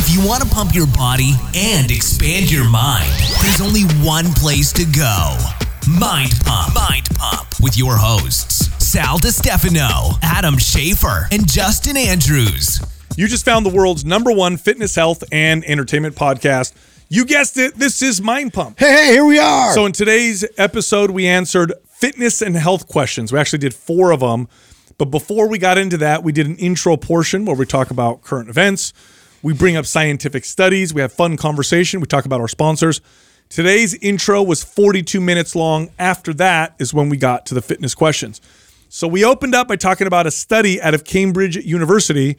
[0.00, 3.10] If you want to pump your body and expand your mind,
[3.42, 5.36] there's only one place to go
[5.90, 6.72] Mind Pump.
[6.72, 12.78] Mind Pump with your hosts, Sal Stefano, Adam Schafer, and Justin Andrews.
[13.16, 16.74] You just found the world's number one fitness, health, and entertainment podcast.
[17.08, 17.74] You guessed it.
[17.74, 18.78] This is Mind Pump.
[18.78, 19.72] Hey, hey, here we are.
[19.72, 23.32] So, in today's episode, we answered fitness and health questions.
[23.32, 24.46] We actually did four of them.
[24.96, 28.22] But before we got into that, we did an intro portion where we talk about
[28.22, 28.92] current events.
[29.42, 30.92] We bring up scientific studies.
[30.92, 32.00] We have fun conversation.
[32.00, 33.00] We talk about our sponsors.
[33.48, 35.90] Today's intro was 42 minutes long.
[35.98, 38.40] After that is when we got to the fitness questions.
[38.88, 42.36] So we opened up by talking about a study out of Cambridge University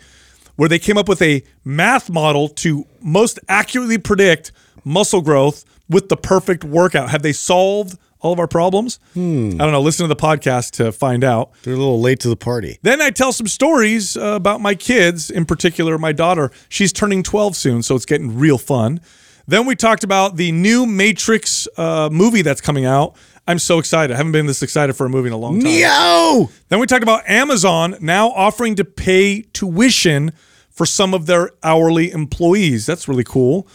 [0.55, 4.51] where they came up with a math model to most accurately predict
[4.83, 7.09] muscle growth with the perfect workout.
[7.09, 8.99] Have they solved all of our problems?
[9.15, 9.81] I don't know.
[9.81, 11.51] Listen to the podcast to find out.
[11.63, 12.79] They're a little late to the party.
[12.81, 16.51] Then I tell some stories uh, about my kids, in particular, my daughter.
[16.67, 18.99] She's turning 12 soon, so it's getting real fun.
[19.47, 23.15] Then we talked about the new Matrix uh, movie that's coming out.
[23.47, 24.13] I'm so excited.
[24.13, 25.63] I haven't been this excited for a movie in a long time.
[25.71, 26.49] Neo!
[26.67, 30.33] Then we talked about Amazon now offering to pay tuition
[30.69, 32.85] for some of their hourly employees.
[32.85, 33.67] That's really cool.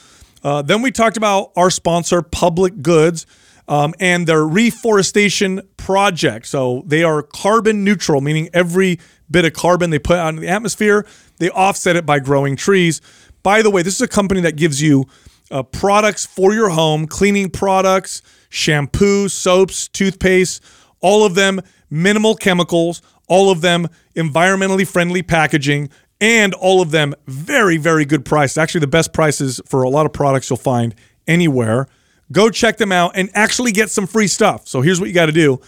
[0.44, 3.26] Uh, then we talked about our sponsor, Public Goods,
[3.68, 6.46] um, and their reforestation project.
[6.46, 8.98] So they are carbon neutral, meaning every
[9.30, 11.06] bit of carbon they put out in the atmosphere,
[11.38, 13.00] they offset it by growing trees.
[13.42, 15.06] By the way, this is a company that gives you
[15.50, 20.62] uh, products for your home, cleaning products, shampoo, soaps, toothpaste,
[21.00, 27.14] all of them minimal chemicals, all of them environmentally friendly packaging, and all of them
[27.26, 28.56] very, very good price.
[28.56, 30.94] Actually, the best prices for a lot of products you'll find
[31.26, 31.86] anywhere.
[32.32, 34.66] Go check them out and actually get some free stuff.
[34.66, 35.60] So here's what you got to do.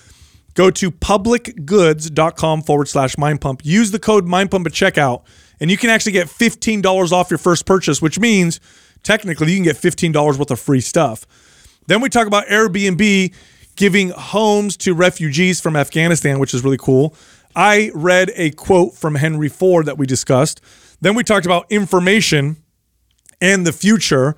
[0.55, 3.61] Go to publicgoods.com forward slash mind pump.
[3.65, 5.25] Use the code mind pump at checkout,
[5.61, 8.59] and you can actually get $15 off your first purchase, which means
[9.03, 11.27] technically you can get $15 worth of free stuff.
[11.89, 13.35] Then we talk about Airbnb
[13.77, 17.15] giving homes to refugees from Afghanistan, which is really cool.
[17.55, 20.61] I read a quote from Henry Ford that we discussed.
[21.01, 22.57] Then we talked about information
[23.41, 24.37] and the future.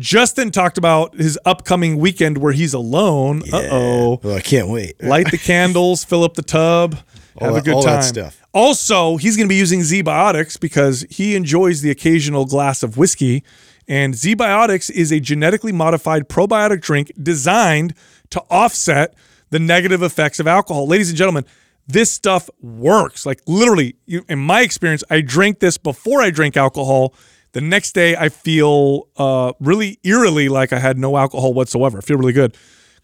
[0.00, 3.42] Justin talked about his upcoming weekend where he's alone.
[3.52, 4.20] Uh oh.
[4.24, 5.00] Oh, I can't wait.
[5.02, 6.94] Light the candles, fill up the tub,
[7.38, 7.96] have a that- good all time.
[8.00, 8.36] that stuff.
[8.52, 13.44] Also, he's going to be using ZBiotics because he enjoys the occasional glass of whiskey.
[13.86, 17.94] And ZBiotics is a genetically modified probiotic drink designed
[18.30, 19.14] to offset
[19.50, 20.86] the negative effects of alcohol.
[20.88, 21.44] Ladies and gentlemen,
[21.86, 23.24] this stuff works.
[23.26, 27.14] Like literally, you, in my experience, I drank this before I drank alcohol.
[27.52, 31.98] The next day, I feel uh, really eerily like I had no alcohol whatsoever.
[31.98, 32.56] I feel really good.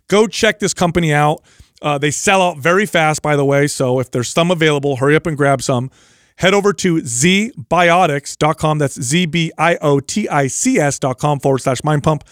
[0.09, 1.43] Go check this company out.
[1.83, 3.67] Uh, they sell out very fast, by the way.
[3.67, 5.91] So if there's some available, hurry up and grab some.
[6.37, 8.79] Head over to zbiotics.com.
[8.79, 12.25] That's Z B I O T I C S.com forward slash mind pump.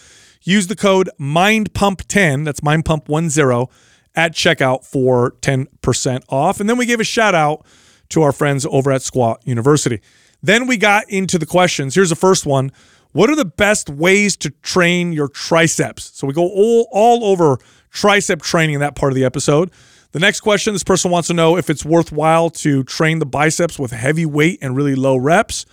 [0.43, 3.67] Use the code MindPump10, that's mind MindPump10,
[4.13, 6.59] at checkout for 10% off.
[6.59, 7.65] And then we gave a shout out
[8.09, 10.01] to our friends over at Squat University.
[10.45, 11.95] Then we got into the questions.
[11.95, 12.71] Here's the first one
[13.13, 16.11] What are the best ways to train your triceps?
[16.13, 17.57] So we go all, all over
[17.91, 19.71] tricep training in that part of the episode.
[20.11, 23.79] The next question this person wants to know if it's worthwhile to train the biceps
[23.79, 25.65] with heavy weight and really low reps.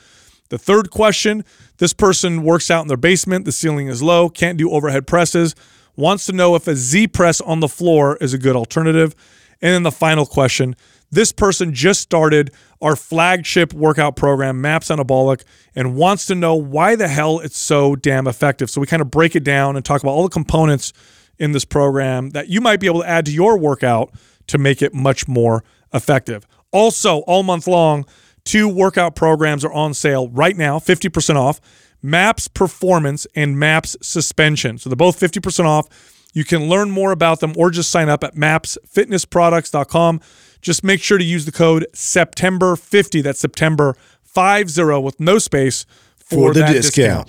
[0.48, 1.44] The third question
[1.76, 5.54] this person works out in their basement, the ceiling is low, can't do overhead presses,
[5.96, 9.14] wants to know if a Z press on the floor is a good alternative.
[9.60, 10.76] And then the final question
[11.12, 12.50] this person just started
[12.80, 15.44] our flagship workout program, MAPS Anabolic,
[15.76, 18.70] and wants to know why the hell it's so damn effective.
[18.70, 20.92] So we kind of break it down and talk about all the components
[21.38, 24.12] in this program that you might be able to add to your workout
[24.48, 25.62] to make it much more
[25.92, 26.46] effective.
[26.72, 28.06] Also, all month long,
[28.44, 31.60] two workout programs are on sale right now, 50% off.
[32.02, 34.76] MAPS Performance and MAPS Suspension.
[34.78, 35.86] So they're both 50% off.
[36.32, 40.20] You can learn more about them or just sign up at mapsfitnessproducts.com.
[40.62, 43.22] Just make sure to use the code September50.
[43.22, 45.84] That's September 50 with no space
[46.16, 47.28] for, For the that discount.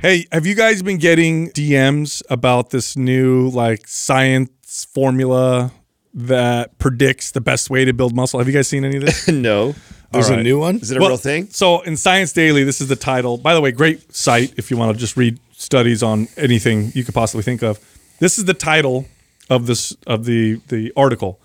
[0.00, 5.72] Hey, have you guys been getting DMs about this new like science formula
[6.14, 8.38] that predicts the best way to build muscle?
[8.38, 9.26] Have you guys seen any of this?
[9.28, 9.74] no.
[10.12, 10.76] There's All a new one.
[10.76, 11.48] Is it a Well, real thing?
[11.50, 13.38] So in Science Daily, this is the title.
[13.38, 17.04] By the way, great site if you want to just read studies on anything you
[17.04, 17.78] could possibly think of.
[18.20, 19.06] This is the title
[19.50, 21.40] of this of the the article.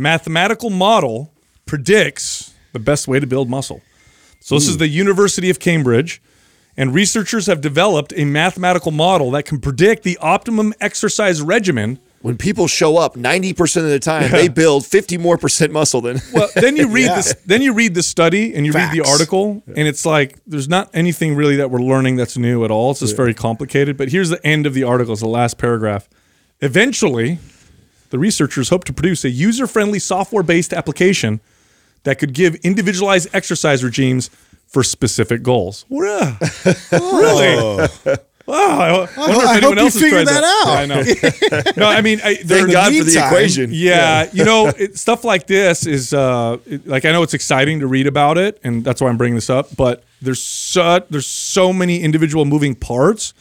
[0.00, 1.32] Mathematical model
[1.66, 3.82] predicts the best way to build muscle.
[4.40, 4.78] So this is hmm.
[4.78, 6.22] the University of Cambridge,
[6.74, 12.36] and researchers have developed a mathematical model that can predict the optimum exercise regimen when
[12.38, 16.20] people show up, ninety percent of the time they build fifty more percent muscle than.
[16.32, 17.16] Well, then you read Yeah.
[17.16, 17.34] this.
[17.46, 19.10] Then you read the study and you read the Facts.
[19.10, 22.90] article, and it's like there's not anything really that we're learning that's new at all.
[22.90, 23.96] It's just very complicated.
[23.96, 25.12] But here's the end of the article.
[25.12, 26.08] It's the last paragraph.
[26.60, 27.38] Eventually,
[28.10, 31.40] the researchers hope to produce a user-friendly software-based application
[32.04, 34.30] that could give individualized exercise regimes
[34.66, 35.84] for specific goals.
[35.88, 36.36] Yeah.
[36.92, 37.88] really?
[38.46, 39.06] Wow.
[39.16, 40.68] I, wonder if I anyone hope you else has tried that out.
[40.76, 41.72] I know.
[41.76, 43.70] no, I mean, I, Thank God for the meantime- equation.
[43.72, 47.80] yeah, you know, it, stuff like this is uh, it- like I know it's exciting
[47.80, 49.76] to read about it, and that's why I'm bringing this up.
[49.76, 53.34] But there's so there's so many individual moving parts,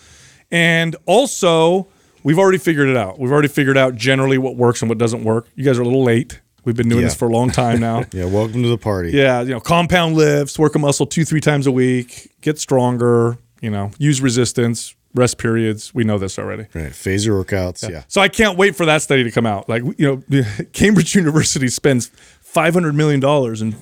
[0.51, 1.87] and also
[2.23, 3.19] we've already figured it out.
[3.19, 5.47] We've already figured out generally what works and what doesn't work.
[5.55, 6.39] You guys are a little late.
[6.65, 7.07] We've been doing Yeah.
[7.07, 8.03] this for a long time now.
[8.13, 9.11] Yeah, welcome to the party.
[9.11, 13.37] Yeah, you know, compound lifts, work a muscle two, three times a week, get stronger,
[13.61, 15.93] you know, use resistance, rest periods.
[15.95, 16.67] We know this already.
[16.73, 16.91] Right.
[16.91, 17.89] Phaser workouts.
[17.89, 18.03] Yeah.
[18.07, 19.67] So I can't wait for that study to come out.
[19.69, 20.43] Like, you know,
[20.73, 22.11] Cambridge University spends
[22.53, 23.75] $500 million and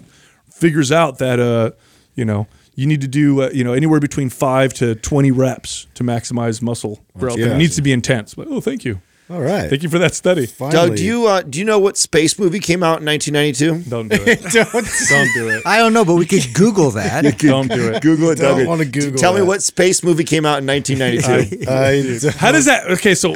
[0.49, 1.71] figures out that, uh,
[2.15, 5.87] you know, you need to do, uh, you know, anywhere between five to 20 reps
[5.95, 7.39] to maximize muscle growth.
[7.39, 7.47] Yeah.
[7.47, 8.35] it needs to be intense.
[8.35, 9.01] But, oh, thank you.
[9.29, 9.69] All right.
[9.69, 10.45] Thank you for that study.
[10.45, 10.87] Finally.
[10.89, 13.89] Doug, do you uh, do you know what space movie came out in 1992?
[13.89, 14.41] Don't do it.
[15.09, 15.63] Don't do it.
[15.65, 17.37] I don't know, but we could Google that.
[17.39, 18.01] Don't do it.
[18.01, 18.67] Google it, Don't Doug.
[18.67, 19.45] wanna Google Tell me that.
[19.45, 21.69] what space movie came out in 1992.
[21.69, 22.89] I, How does that?
[22.91, 23.35] Okay, so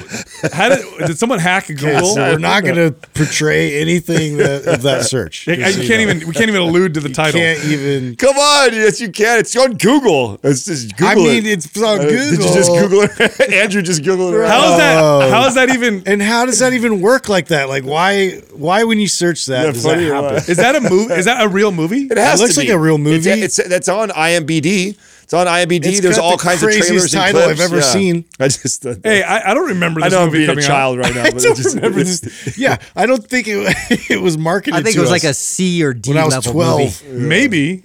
[0.54, 2.06] how did did someone hack Google?
[2.16, 5.48] so we're not going to portray anything that, of that search.
[5.50, 6.16] I- I- so you you can't know.
[6.16, 6.28] even.
[6.30, 7.40] We can't even allude to the title.
[7.42, 8.16] Can't even.
[8.16, 9.40] Come on, yes you can.
[9.40, 10.40] It's on Google.
[10.42, 11.66] It's just Google I mean, it.
[11.66, 12.30] it's on Uh, Google.
[12.30, 13.54] Did you just Google it?
[13.54, 14.38] Andrew just Googled it.
[14.38, 15.00] Right How is that?
[15.04, 15.30] Oh.
[15.30, 15.81] How is that even?
[15.82, 17.70] And how does that even work like that?
[17.70, 18.42] Like, why?
[18.54, 20.34] Why when you search that Yeah, does that funny or happen?
[20.36, 20.50] what?
[20.50, 21.14] Is that a movie?
[21.14, 22.08] Is that a real movie?
[22.10, 22.74] It has It looks to like be.
[22.74, 23.30] a real movie.
[23.30, 24.98] It's, it's that's on IMBD.
[25.32, 25.86] It's on IMBD.
[25.86, 27.82] It's There's all the kinds of craziest trailers and title I've ever Yeah.
[27.84, 28.26] seen.
[28.42, 30.62] I just uh, Hey, I, I don't remember I this know I'm movie being a
[30.62, 31.06] child out.
[31.06, 32.58] right now, but it just, remember this.
[32.58, 34.74] Yeah, I don't think it, it was marketed.
[34.78, 37.02] I think to it was like a C or D when I was level twelve.
[37.06, 37.18] movie.
[37.28, 37.82] Maybe,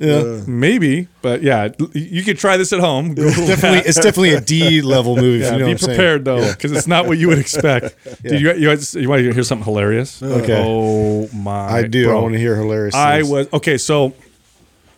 [0.48, 3.14] maybe, but yeah, you could try this at home.
[3.14, 5.44] Google Definitely, it's definitely a D level movie.
[5.44, 5.96] Yeah, if you know be what I'm saying.
[5.96, 7.94] prepared though, because it's not what you would expect.
[8.24, 10.20] Dude, you, you, you want to hear something hilarious?
[10.20, 10.60] Okay.
[10.66, 11.68] Oh my!
[11.70, 12.06] I do.
[12.06, 12.18] bro.
[12.18, 12.94] I want to hear hilarious.
[12.96, 13.30] I things.
[13.30, 13.78] was okay.
[13.78, 14.14] So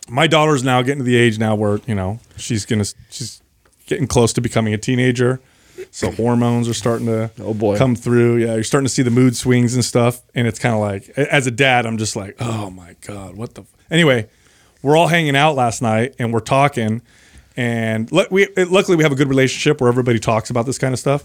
[0.09, 3.41] my daughter's now getting to the age now where you know she's gonna she's
[3.87, 5.39] getting close to becoming a teenager.
[5.91, 7.77] So hormones are starting to Oh, boy.
[7.77, 8.37] come through.
[8.37, 11.09] Yeah, you're starting to see the mood swings and stuff, and it's kind of like
[11.17, 13.61] as a dad, I'm just like, oh my god, what the.
[13.61, 13.67] F-?
[13.89, 14.27] Anyway,
[14.81, 17.01] we're all hanging out last night and we're talking,
[17.55, 20.99] and we luckily we have a good relationship where everybody talks about this kind of
[20.99, 21.23] stuff.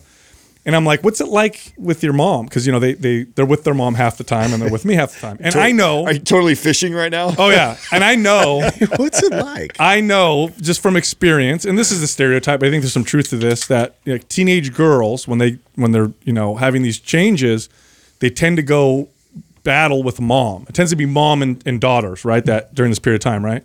[0.66, 2.46] And I'm like, what's it like with your mom?
[2.46, 4.84] Because you know they they they're with their mom half the time and they're with
[4.86, 5.36] me half the time.
[5.40, 7.34] And I know, Are you totally fishing right now?
[7.36, 8.60] oh yeah, and I know,
[8.96, 9.76] What's it like?
[9.78, 12.60] I know just from experience, and this is a stereotype.
[12.60, 15.58] But I think there's some truth to this that you know, teenage girls when they
[15.74, 17.68] when they're you know having these changes,
[18.20, 19.08] they tend to go
[19.64, 20.64] battle with mom.
[20.68, 22.44] It tends to be mom and, and daughters, right?
[22.44, 23.64] That during this period of time, right?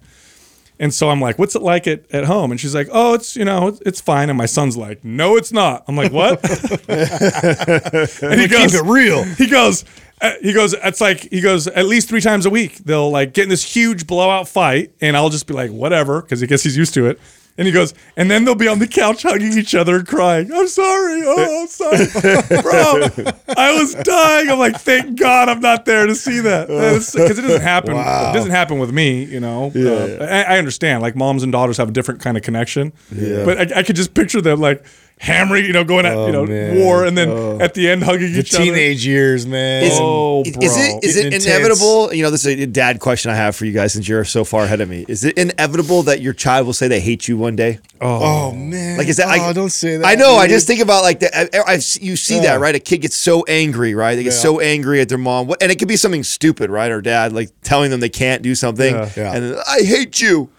[0.79, 2.51] And so I'm like, what's it like at, at home?
[2.51, 4.29] And she's like, oh, it's, you know, it's, it's fine.
[4.29, 5.83] And my son's like, no, it's not.
[5.87, 6.39] I'm like, what?
[6.89, 9.23] and he Keep it real.
[9.23, 9.83] he goes,
[10.21, 13.33] uh, he goes, it's like, he goes, at least three times a week, they'll like
[13.33, 14.93] get in this huge blowout fight.
[15.01, 17.19] And I'll just be like, whatever, because I guess he's used to it.
[17.59, 20.49] And he goes, and then they'll be on the couch hugging each other and crying.
[20.49, 21.23] I'm sorry.
[21.25, 22.61] Oh, I'm sorry.
[22.61, 24.49] Bro, I was dying.
[24.49, 26.69] I'm like, thank God I'm not there to see that.
[26.69, 27.95] Because it doesn't happen.
[27.95, 28.29] Wow.
[28.29, 29.73] It doesn't happen with me, you know.
[29.75, 31.01] Uh, I, I understand.
[31.01, 32.93] Like moms and daughters have a different kind of connection.
[33.11, 33.43] Yeah.
[33.43, 34.85] But I, I could just picture them like
[35.21, 36.77] hammering, you know, going at, you oh, know, man.
[36.79, 37.59] war and then oh.
[37.59, 38.63] at the end hugging The each other.
[38.63, 39.83] teenage years, man.
[39.83, 41.45] Is, Oh, is it is it Getting intense.
[41.45, 42.13] inevitable?
[42.13, 44.43] You know, this is a dad question I have for you guys since you're so
[44.45, 45.05] far ahead of me.
[45.09, 47.79] Is it inevitable that your child will say they hate you one day?
[48.01, 48.97] oh, oh man.
[48.97, 49.27] Like is that?
[49.27, 50.05] Oh, I, don't say that.
[50.07, 50.35] I know.
[50.35, 51.53] I just think about like that.
[51.53, 52.41] I, I've, you see Yeah.
[52.53, 52.73] that right?
[52.75, 54.15] A kid gets so angry, right?
[54.15, 54.39] They get Yeah.
[54.39, 56.91] so angry at their mom, and it could be something stupid, right?
[56.91, 59.09] Or dad like telling them they can't do something, Yeah.
[59.17, 59.33] Yeah.
[59.33, 60.49] and then, I hate you.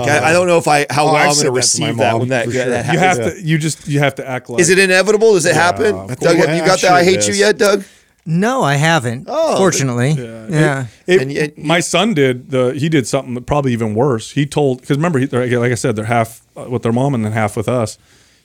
[0.00, 1.44] Like I, I don't know if I how Oh, well I've I'm going to that
[1.44, 2.92] to my receive that mom, when that, for that happens.
[2.92, 4.60] You have to, you just, you have to act like.
[4.60, 5.34] Is it inevitable?
[5.34, 5.94] Does it happen?
[5.94, 6.22] Doug, course.
[6.34, 6.78] have you Yeah, got that?
[6.80, 7.84] sure I hate you yet, Doug?
[8.28, 9.26] No, I haven't.
[9.28, 10.10] Oh, fortunately.
[10.10, 10.86] Yeah.
[11.06, 14.32] It- And yet- my son did the he did something probably even worse.
[14.32, 17.24] He told because remember he, like I said they're half uh, with their mom and
[17.24, 17.98] then half with us.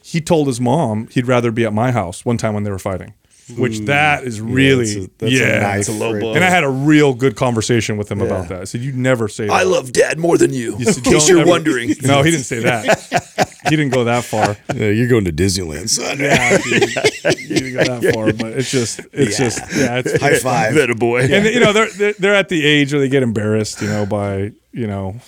[0.04, 2.80] He told his mom he'd rather be at my house one time when they were
[2.80, 3.14] fighting,
[3.58, 5.60] which that is really that's a- that's a yeah.
[5.60, 6.34] knife It's a low right blow.
[6.36, 8.62] and I had a real good conversation with him about that.
[8.62, 9.54] I said you never say that.
[9.54, 10.78] I love dad more than you.
[10.78, 11.94] you said, in case you're ever-" wondering.
[12.04, 13.56] No, he didn't say that.
[13.70, 14.56] he didn't go that far.
[14.74, 16.20] Yeah, you're going to Disneyland, son.
[16.20, 17.38] Yeah, dude.
[17.40, 18.34] he didn't go that far.
[18.34, 19.46] But it's just it's Yeah.
[19.46, 19.98] just yeah.
[20.06, 20.76] It's, High five.
[20.76, 21.22] That a boy.
[21.24, 24.06] and you know they're, they're they're at the age where they get embarrassed, you know,
[24.06, 25.20] by you know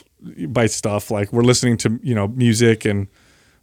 [0.48, 3.08] by stuff like we're listening to you know music and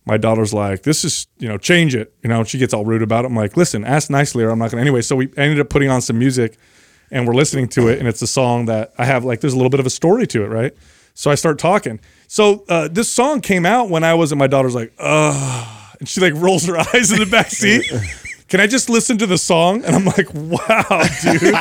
[0.07, 2.45] my daughter's like, "This is you know change it," you know.
[2.45, 3.29] She gets all rude about it.
[3.29, 5.91] I'm like, "Listen, ask nicely, or I'm not gonna." Anyway, so we ended up putting
[5.91, 6.59] on some music,
[7.11, 9.57] and we're listening to it, and it's a song that I have like there's a
[9.57, 10.73] little bit of a story to it, right?
[11.15, 12.01] So I start talking.
[12.29, 16.09] So uh, this song came out when I was, and my daughter's like, "Ugh," and
[16.09, 17.91] she like rolls her eyes in the back seat.
[18.51, 19.85] Can I just listen to the song?
[19.85, 21.55] And I'm like, wow, dude.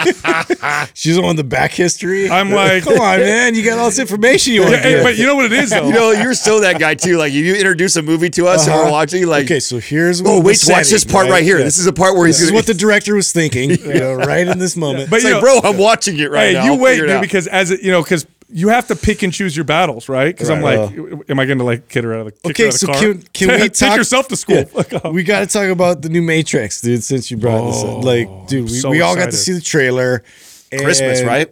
[0.95, 2.29] She's on the back history.
[2.29, 5.03] I'm like- come on, man, you got all this information you want Yeah, to hey,
[5.03, 5.79] but you know what it is though.
[5.89, 7.17] You know, you're still that guy too.
[7.17, 8.91] Like if you introduce a movie to us and we're Uh-huh.
[8.91, 11.59] watching, like okay, so here's what oh wait, to watch this part right, here.
[11.59, 11.63] Yeah.
[11.65, 14.15] This is a part where he's This gonna, what the director was thinking, you know,
[14.15, 15.09] right in this moment.
[15.11, 16.65] But It's you like, know- bro, I'm watching it right hey, now.
[16.65, 19.31] you I'll wait, dude, because as it, you know, because you have to pick and
[19.31, 20.33] choose your battles, right?
[20.33, 20.79] Because I'm Right.
[20.79, 22.73] like, am I going to like kid her out of the kick her Okay, out
[22.73, 23.01] of so the car?
[23.01, 24.65] can, can we take talk yourself to school?
[24.75, 25.09] Yeah.
[25.11, 27.03] We got to talk about the new Matrix, dude.
[27.03, 29.61] Since you brought this up, like, dude, we, so we all got to see the
[29.61, 30.23] trailer.
[30.71, 31.49] Christmas, right?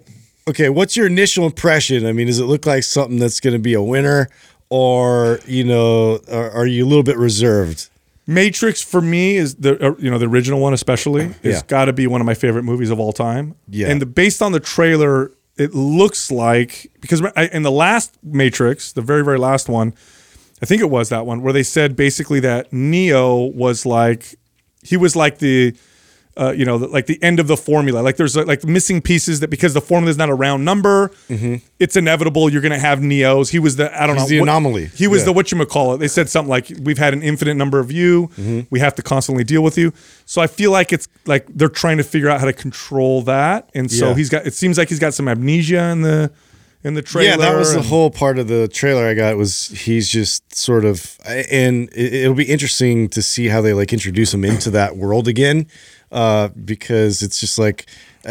[0.49, 2.05] Okay, what's your initial impression?
[2.05, 4.29] I mean, does it look like something that's going to be a winner,
[4.69, 7.89] or you know, are, are you a little bit reserved?
[8.29, 11.61] Matrix for me is the uh, you know the original one especially is Yeah.
[11.67, 13.55] got to be one of my favorite movies of all time.
[13.69, 13.87] Yeah.
[13.89, 17.21] and the, based on the trailer, it looks like because
[17.51, 19.93] in the last Matrix, the very very last one,
[20.61, 24.35] I think it was that one where they said basically that Neo was like
[24.83, 25.75] he was like the
[26.39, 27.99] uh, you know, the- like the end of the formula.
[28.01, 31.11] Like there's like missing pieces that because the formula is not a round number,
[31.79, 33.49] it's inevitable you're going to have Neos.
[33.49, 34.21] He was the I don't Mm-hmm.
[34.23, 34.85] He's know the what- anomaly.
[34.95, 35.25] He was Yeah.
[35.25, 35.97] the what you call it.
[35.97, 38.27] They said something like we've had an infinite number of you.
[38.37, 38.61] Mm-hmm.
[38.69, 39.91] We have to constantly deal with you.
[40.25, 43.69] So I feel like it's like they're trying to figure out how to control that.
[43.73, 44.15] And so Yeah.
[44.15, 44.45] he's got.
[44.45, 46.31] It seems like he's got some amnesia in the
[46.83, 47.29] in the trailer.
[47.29, 50.85] Yeah, that was the whole part of the trailer I got was he's just sort
[50.85, 54.95] of and it, it'll be interesting to see how they like introduce him into that
[54.97, 55.67] world again
[56.11, 57.87] uh because it's just like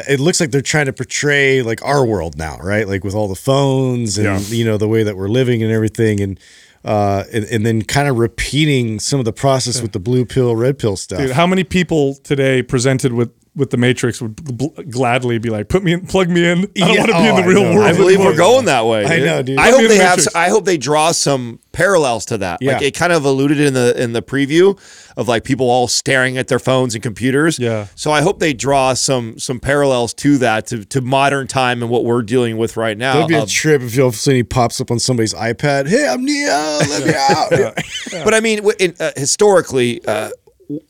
[0.09, 2.87] it looks like they're trying to portray like our world now, right?
[2.87, 4.38] Like with all the phones and Yeah.
[4.49, 6.41] you know the way that we're living and everything and
[6.85, 10.55] uh and, and then kind of repeating some of the process with the blue pill
[10.55, 11.19] red pill stuff.
[11.19, 15.68] Dude, how many people today presented with with the Matrix would bl- gladly be like,
[15.68, 16.58] "Put me in, plug me in.
[16.58, 18.32] I don't Yeah, want to be in oh, the I real world." I believe anymore."
[18.32, 19.04] we're going that way.
[19.06, 19.58] I know, dude.
[19.58, 20.26] I hope they the have.
[20.34, 22.62] I hope they draw some parallels to that.
[22.62, 22.86] Like Yeah.
[22.86, 24.78] it kind of alluded in the in the preview
[25.16, 27.58] of like people all staring at their phones and computers.
[27.58, 27.86] Yeah.
[27.94, 31.90] So I hope they draw some some parallels to that to, to modern time and
[31.90, 33.14] what we're dealing with right now.
[33.14, 35.34] That'd be a of- trip if all of a sudden he pops up on somebody's
[35.34, 35.88] iPad.
[35.88, 36.48] Hey, I'm Neo.
[36.48, 37.14] Let me
[37.68, 37.75] out.
[38.25, 40.30] But I mean, in, uh, historically, uh,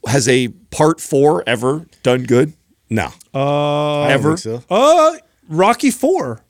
[0.07, 2.53] has a part four ever done good?
[2.89, 3.09] No.
[3.35, 4.37] Uh, I don't ever?
[4.37, 4.75] think so.
[4.75, 5.17] uh,
[5.49, 6.41] Rocky Four.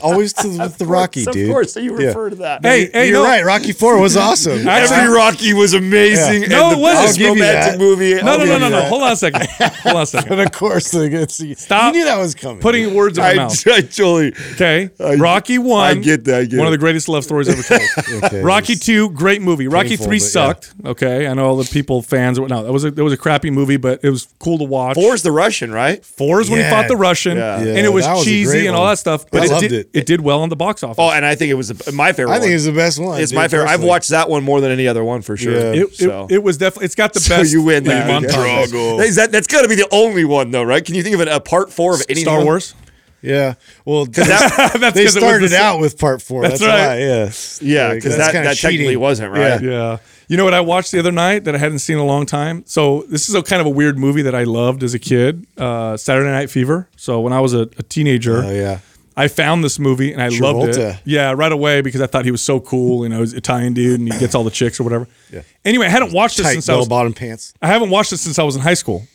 [0.00, 1.50] Always to, with the Rocky, of dude.
[1.50, 2.08] course, you Yeah.
[2.08, 2.64] refer to that.
[2.64, 3.44] Hey, hey, You're no, right.
[3.44, 4.66] Rocky Four was awesome.
[4.68, 6.42] Actually, Every Rocky was amazing.
[6.42, 6.48] Yeah.
[6.48, 7.08] No, the it wasn't.
[7.08, 7.78] I'll give you romantic that.
[7.78, 8.14] movie.
[8.14, 8.82] No, I'll no, no, no, no.
[8.82, 9.46] Hold on a second.
[9.82, 10.32] Hold on a second.
[10.32, 11.54] and of course, they get see.
[11.54, 12.60] Stop You knew that was coming.
[12.60, 13.66] Putting words in my I, mouth.
[13.68, 14.34] I totally.
[14.52, 15.98] Okay, I- Rocky One.
[15.98, 18.24] I get that, I get one of the greatest love stories ever told.
[18.24, 19.68] Okay, Rocky Two, great movie.
[19.68, 20.28] Rocky painful, Three but yeah.
[20.28, 20.72] sucked.
[20.84, 22.38] Okay, I know all the people fans.
[22.38, 24.64] or No, that was a that was a crappy movie, but it was cool to
[24.64, 24.94] watch.
[24.94, 26.04] Four's the Russian, right?
[26.04, 28.71] Four is when he fought the Russian, and it was that was a cheesy great
[28.72, 29.24] and all that stuff.
[29.26, 30.06] I But it loved did, it.
[30.06, 30.96] did well on the box office.
[30.98, 32.32] Oh, and I think it was a, my favorite.
[32.32, 32.54] I think one.
[32.54, 33.20] it's the best one.
[33.20, 33.64] It's dude, my favorite.
[33.66, 33.88] I've personally.
[33.88, 35.52] watched that one more than any other one for sure.
[35.52, 35.82] Yeah.
[35.82, 36.26] it, it, so.
[36.30, 36.86] it was definitely.
[36.86, 37.52] It's got the So best.
[37.52, 38.22] you win theme that.
[38.22, 39.00] montage.
[39.00, 40.84] Is that that's got to be the only one though, right?
[40.84, 42.74] Can you think of an, a part four of any Star Wars.
[43.22, 43.54] Yeah.
[43.84, 46.42] Well, That, That's they 'cause it started the- out with part four.
[46.42, 46.88] That's, That's right.
[46.88, 46.98] why.
[46.98, 47.88] Yeah.
[47.90, 49.62] yeah, because that's that, kinda that technically wasn't right.
[49.62, 49.70] Yeah.
[49.70, 49.96] Yeah.
[50.28, 52.26] You know what I watched the other night that I hadn't seen in a long
[52.26, 52.64] time?
[52.66, 55.46] So this is a kind of a weird movie that I loved as a kid,
[55.58, 56.88] uh, Saturday Night Fever.
[56.96, 58.78] So when I was a, a teenager, Oh yeah.
[59.14, 61.00] I found this movie and I loved it.
[61.04, 63.04] Yeah, right away because I thought he was so cool.
[63.04, 65.06] You know, he's Italian dude and he gets all the chicks or whatever.
[65.30, 65.42] Yeah.
[65.66, 67.52] Anyway, I hadn't watched this since I bell was bottom pants.
[67.60, 69.06] I haven't watched it since I was in high school.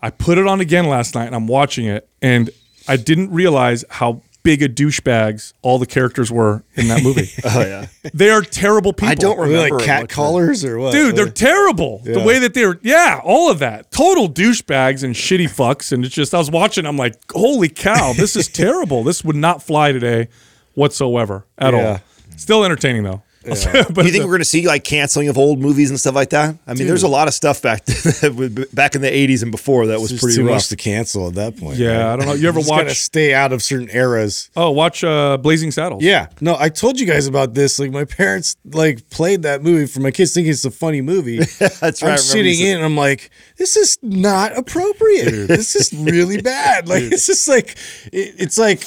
[0.00, 2.48] I put it on again last night and I'm watching it and
[2.88, 7.30] I didn't realize how big a douchebags all the characters were in that movie.
[7.44, 7.86] Oh yeah.
[8.12, 9.08] they are terrible people.
[9.10, 9.74] I don't they remember.
[9.76, 10.10] like it cat much.
[10.10, 10.90] collars or what?
[10.92, 11.98] Dude, they're Like- terrible.
[12.04, 13.92] The way that they're, yeah, all of that.
[13.92, 15.92] Total douchebags and shitty fucks.
[15.92, 19.04] And it's just, I was watching, I'm like, holy cow, this is terrible.
[19.04, 20.28] This would not fly today
[20.74, 21.86] whatsoever at Yeah.
[21.88, 22.00] all.
[22.36, 23.22] Still entertaining though.
[23.44, 26.14] but Do you think we're going to see like canceling of old movies and stuff
[26.14, 26.56] like that?
[26.66, 27.84] I mean, there's a lot of stuff back
[28.72, 30.54] back in the 80s and before that was It's pretty too rough.
[30.56, 31.78] much to cancel at that point.
[31.78, 32.12] yeah, right?
[32.12, 32.34] I don't know.
[32.34, 34.50] You ever watch, stay out of certain eras.
[34.56, 36.02] oh, watch uh, Blazing Saddles.
[36.02, 37.78] Yeah, no, I told you guys about this.
[37.78, 41.38] Like my parents like played that movie for my kids, thinking it's a funny movie.
[41.38, 42.02] That's right.
[42.04, 45.48] I I'm sitting in, and I'm like, this is not appropriate.
[45.48, 46.88] This is really bad.
[46.88, 47.76] Like it's just like
[48.12, 48.84] it, it's like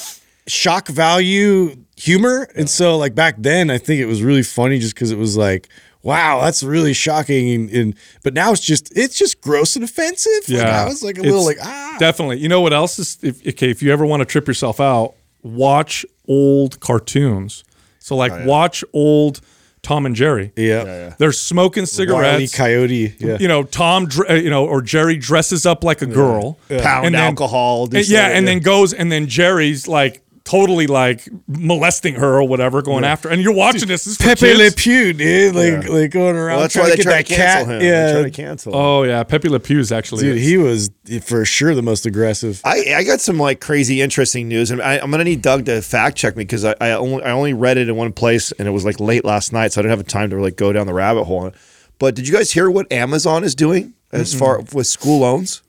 [0.48, 2.48] shock value humor.
[2.56, 5.36] And so like back then, I think it was really funny just because it was
[5.36, 5.68] like.
[6.02, 10.48] Wow, that's really shocking, and, and but now it's just it's just gross and offensive.
[10.48, 12.38] Like, I was like a little like ah, Definitely.
[12.38, 13.18] You know what else is?
[13.22, 17.64] If, okay, if you ever want to trip yourself out, watch old cartoons.
[17.98, 19.40] So like Oh, watch old
[19.82, 20.52] Tom and Jerry.
[20.54, 21.14] Yeah.
[21.18, 21.86] They're smoking Wile E.
[21.86, 22.54] cigarettes.
[22.56, 23.16] Coyote.
[23.18, 23.38] Yeah.
[23.40, 27.14] You know, Tom, uh, you know, or Jerry dresses up like a girl, Pound And
[27.16, 27.84] then- alcohol.
[27.86, 32.44] and- yeah, something, and then goes, and then Jerry's like totally like molesting her or
[32.48, 33.28] whatever, going after.
[33.28, 34.04] And you're watching this.
[34.04, 34.74] this is Pepe Le kids.
[34.76, 35.54] Pew, dude.
[35.54, 37.66] Like, like going around Well, that's trying why to they get tried that to cancel
[37.66, 37.74] cat.
[37.74, 37.78] him.
[37.80, 38.12] They Yeah.
[38.12, 38.78] tried to cancel him.
[38.80, 40.22] Oh yeah, Pepe Le Pew's actually.
[40.22, 40.88] Dude, he was
[41.22, 42.60] for sure the most aggressive.
[42.64, 45.82] I, I got some like crazy interesting news, and I, I'm gonna need Doug to
[45.82, 48.66] fact check me because I, I only I only read it in one place, and
[48.66, 50.86] it was like late last night, so I didn't have time to like go down
[50.86, 51.52] the rabbit hole.
[51.98, 55.62] But did you guys hear what Amazon is doing as far with school loans?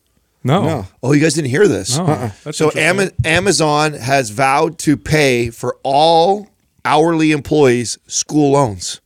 [0.48, 0.64] No.
[0.64, 0.86] No.
[1.04, 1.98] Oh, you guys didn't hear this?
[1.98, 2.06] No.
[2.06, 2.52] Uh-uh.
[2.52, 2.72] So.
[2.72, 6.48] Ama- Amazon has vowed to pay for all
[6.86, 9.02] hourly employees school loans.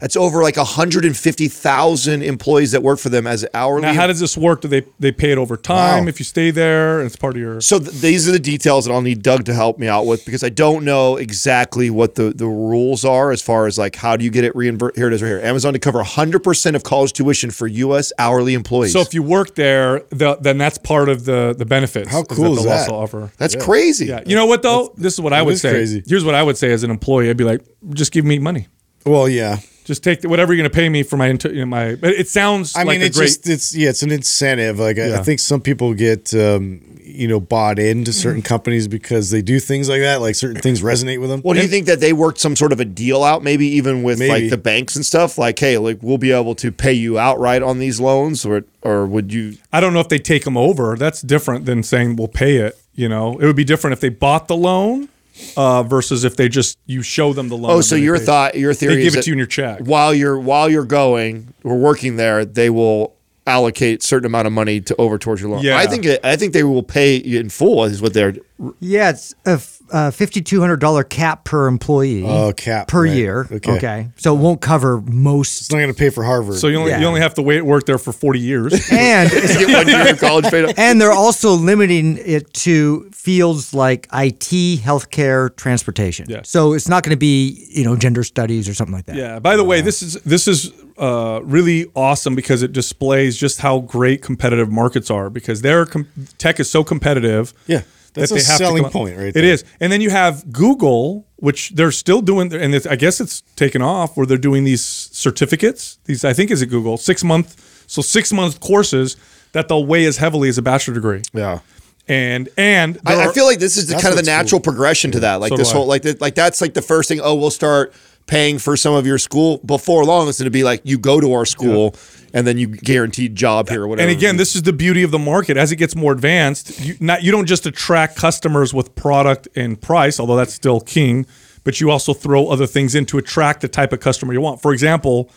[0.00, 3.82] That's over like 150,000 employees that work for them as hourly.
[3.82, 4.60] Now, how does this work?
[4.60, 6.08] Do they they pay it over time Wow.
[6.08, 6.98] if you stay there?
[7.00, 7.60] And it's part of your.
[7.60, 10.24] So th- these are the details that I'll need Doug to help me out with
[10.24, 14.16] because I don't know exactly what the, the rules are as far as like how
[14.16, 14.96] do you get it reimbursed.
[14.96, 15.40] Here it is right here.
[15.40, 18.12] Amazon to cover 100% of college tuition for U.S.
[18.18, 18.92] hourly employees.
[18.92, 22.10] So if you work there, the, then that's part of the the benefits.
[22.10, 22.88] How cool that is they'll that?
[22.90, 23.32] offer.
[23.38, 24.06] That's crazy.
[24.06, 24.92] Yeah, you know what though?
[24.96, 25.70] this is what I would is say.
[25.70, 26.02] crazy.
[26.06, 27.30] Here's what I would say as an employee.
[27.30, 27.62] I'd be like,
[27.94, 28.68] just give me money.
[29.06, 29.58] Well, yeah.
[29.84, 31.94] Just take the, whatever you're going to pay me for my inter- you know, my.
[31.94, 33.26] But it sounds I like mean, a it's great.
[33.26, 34.78] just it's yeah, it's an incentive.
[34.78, 39.30] Like I, I think some people get um, you know bought into certain companies because
[39.30, 40.22] they do things like that.
[40.22, 41.42] Like certain things resonate with them.
[41.44, 44.02] Well, do you think that they worked some sort of a deal out, maybe even
[44.02, 44.30] with Maybe.
[44.32, 45.36] like the banks and stuff?
[45.36, 49.06] Like, hey, like we'll be able to pay you outright on these loans, or or
[49.06, 49.58] would you?
[49.70, 50.96] I don't know if they take them over.
[50.96, 52.80] That's different than saying we'll pay it.
[52.94, 55.08] You know, it would be different if they bought the loan
[55.56, 57.72] uh, versus if they just you show them the loan.
[57.72, 59.80] Oh, so your thought, your theory They is give it to you in your check.
[59.80, 63.14] while you're while you're going or working there, they will
[63.46, 65.62] allocate certain amount of money to over towards your loan.
[65.62, 65.76] Yeah.
[65.76, 68.34] I think it, I think they will pay you in full is what they're.
[68.78, 72.22] Yeah, it's a f- uh, $5,200 cap per employee.
[72.24, 73.12] Oh, cap, Per right.
[73.12, 73.48] year.
[73.50, 73.72] Okay.
[73.72, 74.08] Okay.
[74.16, 75.62] So it won't cover most.
[75.62, 76.56] It's not going to pay for Harvard.
[76.58, 77.00] So you only Yeah.
[77.00, 78.72] you only have to wait work there for forty years.
[78.92, 80.78] And it's Get one year of college paid up.
[80.78, 86.26] and they're also limiting it to fields like IT, healthcare, transportation.
[86.28, 86.42] Yeah.
[86.44, 89.16] So it's not going to be, you know, gender studies or something like that.
[89.16, 89.40] Yeah.
[89.40, 93.80] By the way, this is this is uh, really awesome because it displays just how
[93.80, 96.06] great competitive markets are because their com-
[96.38, 97.52] tech is so competitive.
[97.66, 97.82] Yeah,
[98.14, 99.44] that's that a have selling come- point right It there.
[99.44, 103.42] is, and then you have Google, which they're still doing, and it's, I guess it's
[103.56, 105.98] taken off where they're doing these certificates.
[106.04, 109.16] These I think is it Google six month, so six month courses
[109.52, 111.22] that they'll weigh as heavily as a bachelor degree.
[111.32, 111.60] Yeah.
[112.06, 114.60] And and there I, I feel like this is the kind of the what's natural
[114.60, 115.36] progression to that.
[115.36, 117.20] Like So this whole like the, like that's like the first thing.
[117.22, 117.94] Oh, we'll start
[118.26, 120.28] paying for some of your school before long.
[120.28, 121.94] It's going to be like you go to our school
[122.34, 124.08] and then you guaranteed job here or whatever.
[124.08, 125.56] And again, this is the beauty of the market.
[125.56, 129.80] As it gets more advanced, you not you don't just attract customers with product and
[129.80, 131.26] price, although that's still king,
[131.62, 134.60] but you also throw other things in to attract the type of customer you want.
[134.60, 135.30] For example,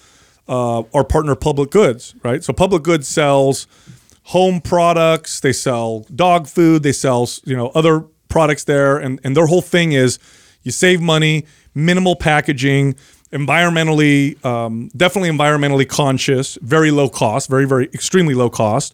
[0.47, 2.43] uh, our partner Public Goods, right?
[2.43, 3.67] So Public Goods sells
[4.23, 9.37] home products, they sell dog food, they sell you know other products there, and and
[9.37, 10.17] their whole thing is
[10.63, 12.95] you save money, minimal packaging,
[13.31, 18.93] environmentally um, definitely environmentally conscious, very low cost, very very extremely low cost.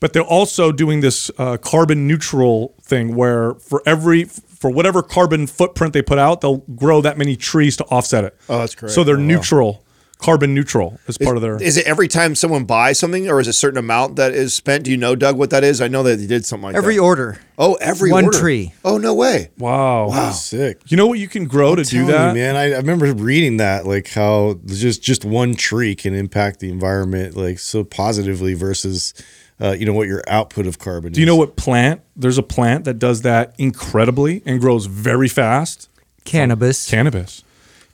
[0.00, 5.46] But they're also doing this uh, carbon neutral thing where for every for whatever carbon
[5.46, 8.36] footprint they put out, they'll grow that many trees to offset it.
[8.48, 8.92] Oh, that's great.
[8.92, 9.83] So they're neutral,
[10.18, 11.62] carbon neutral as part of their.
[11.62, 14.54] Is it every time someone buys something, or is it a certain amount that is
[14.54, 14.84] spent?
[14.84, 15.80] Do you know, Doug, what that is?
[15.80, 16.78] I know that they did something like that.
[16.78, 17.02] Every that.
[17.02, 17.40] order.
[17.58, 18.38] oh, every one order.
[18.38, 18.72] tree.
[18.84, 19.50] Oh, no way.
[19.58, 20.08] wow.
[20.08, 20.80] Wow, sick.
[20.86, 22.34] You know what you can grow to do Telling you, that?
[22.34, 22.56] man.
[22.56, 27.36] I, I remember reading that, like how just just one tree can impact the environment
[27.36, 29.14] like so positively versus,
[29.60, 31.12] uh, you know, what your output of carbon.
[31.12, 31.14] Is.
[31.14, 32.00] Do you know what plant?
[32.16, 35.88] There's a plant that does that incredibly and grows very fast.
[36.24, 36.88] Cannabis.
[36.88, 37.42] Cannabis.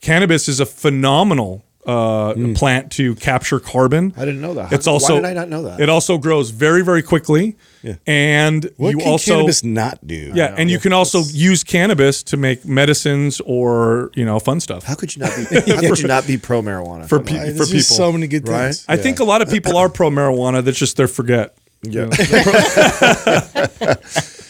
[0.01, 4.13] Cannabis is a phenomenal uh, plant to capture carbon.
[4.17, 4.71] I didn't know that.
[4.73, 5.81] It's How- why did I not know that?
[5.81, 7.57] It also grows very very quickly.
[7.83, 7.95] Yeah.
[8.07, 10.33] And What you can also cannabis not do?
[10.35, 14.85] yeah, and you can also use cannabis to make medicines or you know fun stuff
[14.85, 15.45] How could you not be?
[15.73, 17.09] How could you not be pro marijuana?
[17.09, 17.57] for pe- on.
[17.57, 17.81] For people.
[17.81, 18.65] so many good Right?
[18.67, 18.85] things.
[18.87, 20.63] I think a lot of people are pro marijuana.
[20.63, 21.57] That's just they forget.
[21.83, 22.11] Yeah.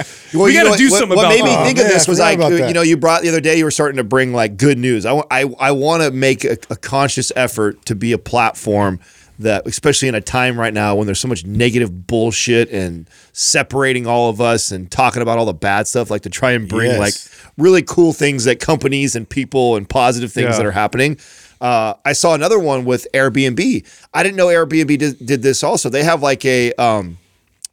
[0.35, 2.07] We gotta know do what, something what about made me think Oh, of man, this
[2.09, 2.73] was like about you that.
[2.73, 5.05] know you brought the other day you were starting to bring like good news.
[5.07, 9.01] I, I, I want to make a, a conscious effort to be a platform
[9.39, 14.07] that especially in a time right now when there's so much negative bullshit and separating
[14.07, 16.91] all of us and talking about all the bad stuff like to try and bring
[16.91, 16.99] Yes.
[16.99, 20.57] like really cool things that companies and people and positive things Yeah.
[20.59, 21.17] that are happening.
[21.59, 23.87] Uh, I saw another one with Airbnb.
[24.13, 25.89] I didn't know Airbnb did, did this also.
[25.89, 27.17] They have like a um,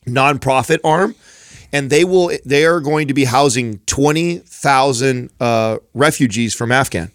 [0.06, 1.16] nonprofit arm,
[1.72, 7.12] and they will they are going to be housing twenty thousand uh, refugees from Afghan.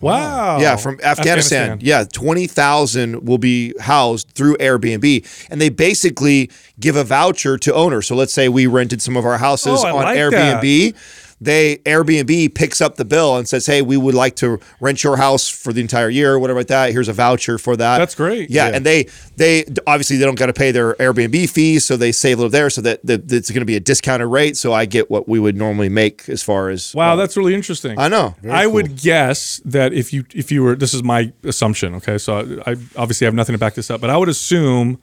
[0.00, 0.60] Wow.
[0.60, 1.78] Yeah, from Afghanistan.
[1.80, 5.26] Yeah, 20,000 will be housed through Airbnb.
[5.50, 8.06] And they basically give a voucher to owners.
[8.06, 10.94] So let's say we rented some of our houses Oh, on like Airbnb.
[11.40, 15.16] They Airbnb picks up the bill and says, "Hey, we would like to rent your
[15.16, 16.90] house for the entire year, or whatever like that.
[16.92, 18.50] Here's a voucher for that." That's great.
[18.50, 18.76] Yeah, Yeah.
[18.76, 22.38] and they they obviously they don't got to pay their Airbnb fees, so they save
[22.38, 24.56] a little there, so that, that it's going to be a discounted rate.
[24.56, 27.54] So I get what we would normally make as far as Wow, uh, that's really
[27.54, 27.98] interesting.
[27.98, 28.34] I know.
[28.50, 32.18] I would guess that if you if you were this is my assumption, okay?
[32.18, 35.00] So I, I obviously have nothing to back this up, but I would assume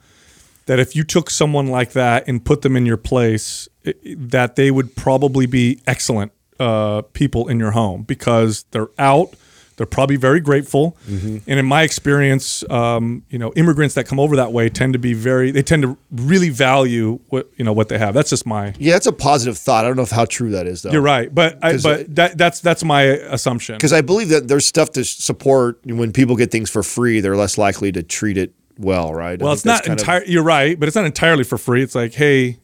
[0.66, 4.56] that if you took someone like that and put them in your place, i- that
[4.56, 9.34] they would probably be excellent uh, people in your home because they're out.
[9.76, 14.34] They're probably very grateful, and in my experience, um, you know, immigrants that come over
[14.36, 15.50] that way tend to be very.
[15.50, 18.14] They tend to really value what you know what they have.
[18.14, 19.84] That's just my Yeah, that's a positive thought.
[19.84, 20.92] I don't know if how true that is though.
[20.92, 23.74] you're right, but I, but it- that that's that's my assumption.
[23.76, 27.20] because I believe that there's stuff to support when people get things for free.
[27.20, 29.40] They're less likely to treat it well, right?
[29.40, 30.26] Well, it's not entirely.
[30.26, 31.82] of- You're right, but it's not entirely for free.
[31.82, 32.58] It's like, hey,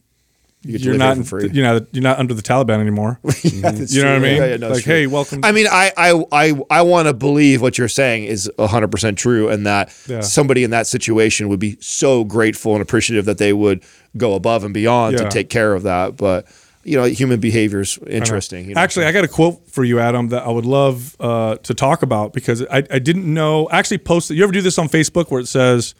[0.65, 1.49] You you're not, free.
[1.51, 3.19] you know, you're not under the Taliban anymore.
[3.43, 4.37] Yeah, you know what I mean?
[4.37, 5.41] Yeah, yeah, no, like, hey, welcome.
[5.43, 9.17] I mean, I I I, I want to believe what you're saying is 100 percent
[9.17, 13.51] true, and that somebody in that situation would be so grateful and appreciative that they
[13.53, 13.83] would
[14.15, 16.15] go above and beyond to take care of that.
[16.17, 16.47] But
[16.83, 18.67] you know, human behavior is interesting.
[18.67, 18.81] You know?
[18.81, 22.03] Actually, I got a quote for you, Adam, that I would love uh, to talk
[22.03, 23.67] about because I, I didn't know.
[23.67, 24.37] I actually posted.
[24.37, 25.95] You ever do this on Facebook where it says,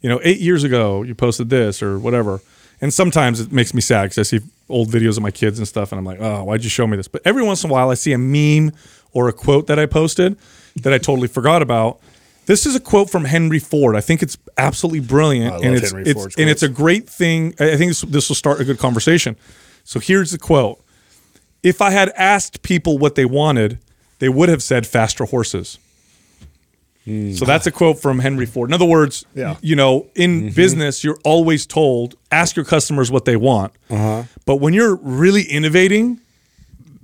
[0.00, 2.40] you know, eight years ago you posted this or whatever,
[2.80, 5.68] and sometimes it makes me sad because I see old videos of my kids and
[5.68, 7.08] stuff, and I'm like, oh, why'd you show me this?
[7.08, 8.72] But every once in a while, I see a meme
[9.12, 10.36] or a quote that I posted
[10.76, 12.00] that I totally forgot about.
[12.46, 13.94] This is a quote from Henry Ford.
[13.94, 17.54] I think it's absolutely brilliant, love and it's, Henry it's and it's a great thing.
[17.60, 19.36] I I think this, this will start a good conversation.
[19.84, 20.80] So here's the quote
[21.62, 23.78] if I had asked people what they wanted,
[24.18, 25.78] they would have said faster horses.
[27.04, 27.32] Hmm.
[27.32, 28.70] So that's a quote from Henry Ford.
[28.70, 29.56] In other words, Yeah.
[29.60, 30.54] you know, in mm-hmm.
[30.54, 33.72] business, you're always told ask your customers what they want.
[33.90, 34.24] Uh-huh.
[34.46, 36.20] But when you're really innovating,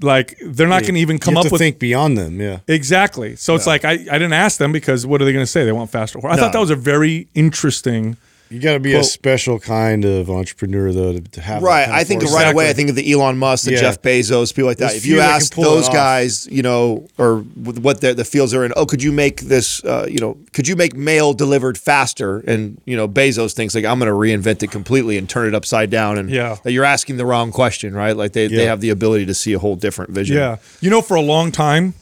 [0.00, 2.40] like they're not going to even come you have up to with think beyond them.
[2.40, 2.60] Yeah.
[2.68, 3.34] exactly.
[3.34, 5.64] So it's like I, I didn't ask them because what are they going to say?
[5.64, 6.38] They want faster horses.
[6.38, 8.16] I thought that was a very interesting.
[8.50, 11.60] You got to be Quote- a special kind of entrepreneur though to, to have.
[11.60, 11.88] that Right.
[11.88, 12.44] I think foresight.
[12.44, 13.80] right away, I think of the Elon Musk, the Yeah.
[13.80, 14.90] Jeff Bezos, people like that.
[14.92, 18.24] There's if you few that can ask those guys, you know, or what the, the
[18.24, 21.34] fields are in, oh, could you make this, uh, you know, could you make mail
[21.34, 22.38] delivered faster?
[22.38, 25.54] And, you know, Bezos thinks like, I'm going to reinvent it completely and turn it
[25.54, 26.16] upside down.
[26.16, 26.56] And Yeah.
[26.64, 28.16] you're asking the wrong question, right?
[28.16, 30.36] Like they, they have the ability to see a whole different vision.
[30.36, 30.56] Yeah.
[30.80, 31.92] You know, for a long time,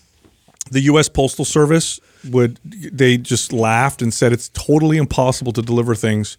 [0.70, 1.08] the U.S.
[1.08, 6.36] Postal Service would they just laughed and said it's totally impossible to deliver things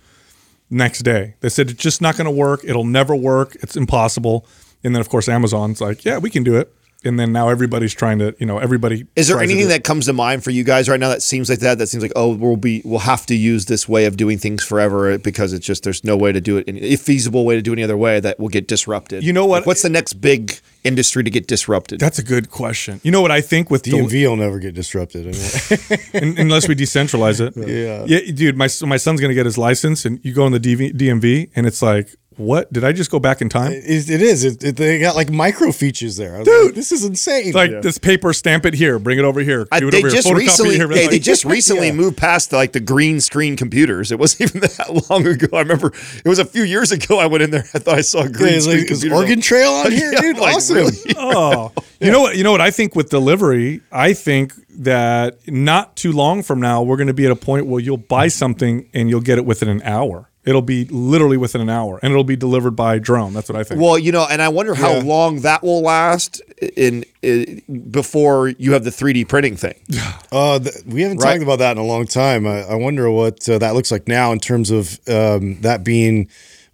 [0.70, 1.36] next day.
[1.42, 2.62] They said it's just not going to work.
[2.64, 3.56] It'll never work.
[3.62, 4.46] It's impossible.
[4.84, 6.74] And then of course Amazon's like, yeah, we can do it.
[7.06, 9.06] And then now everybody's trying to, you know, everybody.
[9.16, 11.60] Is there anything that comes to mind for you guys right now that seems like
[11.60, 11.78] that?
[11.78, 14.64] That seems like oh, we'll be we'll have to use this way of doing things
[14.64, 17.62] forever because it's just there's no way to do it, any, a feasible way to
[17.62, 19.24] do it any other way that will get disrupted.
[19.24, 19.60] You know what?
[19.60, 22.00] Like, what's the next big industry to get disrupted?
[22.00, 23.00] That's a good question.
[23.04, 25.28] You know what I think with the, DMV will never get disrupted.
[25.28, 27.54] I mean, un- unless we decentralize it.
[27.68, 28.06] Yeah.
[28.08, 28.56] yeah, dude.
[28.56, 31.68] My my son's gonna get his license, and you go in the DV, DMV, and
[31.68, 32.72] it's like, what?
[32.72, 33.72] Did I just go back in time?
[33.74, 34.44] it, it is.
[34.44, 36.36] It, it- they got like microfiche there.
[36.36, 37.48] I was like, this is insane.
[37.48, 39.92] It's like this paper, stamp it here, bring it over here, uh, I, do it
[39.92, 40.88] they over just here, recently here.
[40.88, 44.12] they, Like, they just recently moved past like the green screen computers.
[44.12, 45.48] It wasn't even that long ago.
[45.58, 45.92] I remember
[46.24, 47.18] it was a few years ago.
[47.20, 47.66] I went in there.
[47.74, 49.16] I thought I saw a green Yeah, screen like, is computer.
[49.16, 50.38] Oregon Trail on here, Yeah, dude?
[50.38, 50.76] like, awesome.
[50.78, 50.98] really?
[51.18, 52.36] oh, you know what?
[52.38, 53.82] You know what I think with delivery.
[53.92, 57.66] I think that not too long from now, we're going to be at a point
[57.66, 60.30] where you'll buy something and you'll get it within an hour.
[60.48, 63.34] It'll be literally within an hour, and it'll be delivered by drone.
[63.34, 63.82] That's what I think.
[63.82, 65.04] Well, you know, and I wonder how Yeah.
[65.04, 66.42] long that will last
[66.78, 69.76] in, in before you have the 3D printing thing.
[70.30, 71.32] Uh, th- we haven't Right.
[71.34, 72.46] talked about that in a long time.
[72.46, 76.28] I, I wonder what uh, that looks like now in terms of um, that being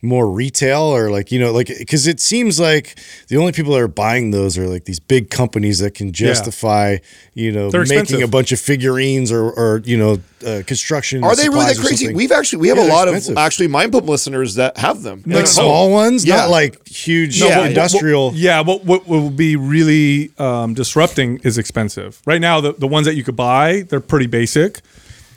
[0.04, 3.80] more retail or like you know like because it seems like the only people that
[3.80, 6.98] are buying those are like these big companies that can justify
[7.34, 8.28] you know They're making expensive.
[8.28, 11.24] a bunch of figurines or or you know uh, construction.
[11.24, 11.96] Are they really that crazy?
[12.06, 12.18] something.
[12.18, 13.32] We've actually we have Yeah, a lot expensive.
[13.32, 15.24] of actually Mind Pump listeners that have them.
[15.26, 16.36] like And- small ones, Yeah.
[16.36, 18.34] not like huge No, but- but- industrial.
[18.36, 22.22] Yeah, what what will be really um, disrupting is expensive.
[22.26, 24.82] Right now, the, the ones that you could buy, they're pretty basic.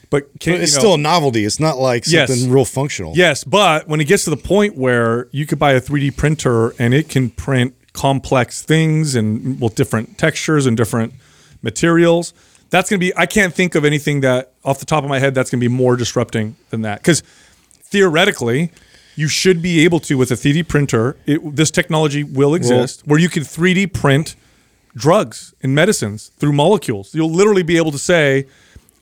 [0.09, 1.45] But can, But it's you know- still a novelty.
[1.45, 2.29] It's not like Yes.
[2.29, 3.12] something real functional.
[3.16, 6.75] Yes, but when it gets to the point where you could buy a 3D printer
[6.79, 11.14] and it can print complex things and well different textures and different
[11.62, 12.33] materials,
[12.71, 15.19] that's going to be I can't think of anything that off the top of my
[15.19, 17.23] head that's going to be more disrupting than that cuz
[17.83, 18.71] theoretically
[19.14, 23.19] you should be able to with a 3D printer, it, this technology will exist where
[23.19, 24.37] you can 3D print
[24.95, 27.14] drugs and medicines through molecules.
[27.14, 28.47] You'll literally be able to say,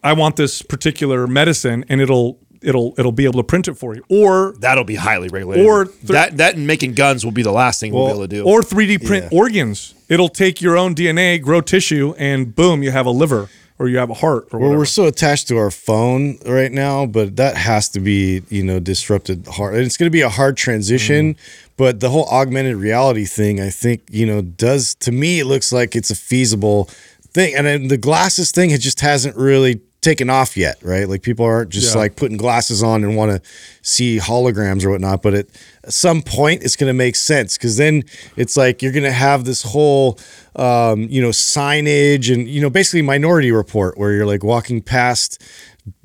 [0.05, 3.95] "I want this particular medicine," and it'll it'll it'll be able to print it for
[3.95, 4.05] you.
[4.09, 5.67] Or That'll be highly regulated.
[5.67, 8.23] Or th- that that and making guns will be the last thing we'll, be able
[8.23, 8.45] to do.
[8.45, 9.95] or 3D print organs.
[10.09, 13.99] It'll take your own DNA, grow tissue, and boom, you have a liver or you
[13.99, 14.79] have a heart or Well, whatever.
[14.79, 18.79] we're so attached to our phone right now, but that has to be, you know,
[18.79, 19.75] disrupted hard.
[19.75, 21.39] It's going to be a hard transition, mm.
[21.77, 25.73] but the whole augmented reality thing, I think, you know, does to me it looks
[25.73, 26.85] like it's a feasible
[27.33, 27.55] thing.
[27.55, 31.09] And then the glasses thing, it just hasn't really taken off yet, right?
[31.09, 32.01] Like people aren't just Yeah.
[32.03, 33.51] like putting glasses on and want to
[33.83, 35.23] see holograms or whatnot.
[35.23, 35.47] But at
[35.89, 38.05] some point, it's going to make sense because then
[38.37, 40.19] it's like you're going to have this whole,
[40.57, 45.43] um, you know, signage and you know, basically Minority Report, where you're like walking past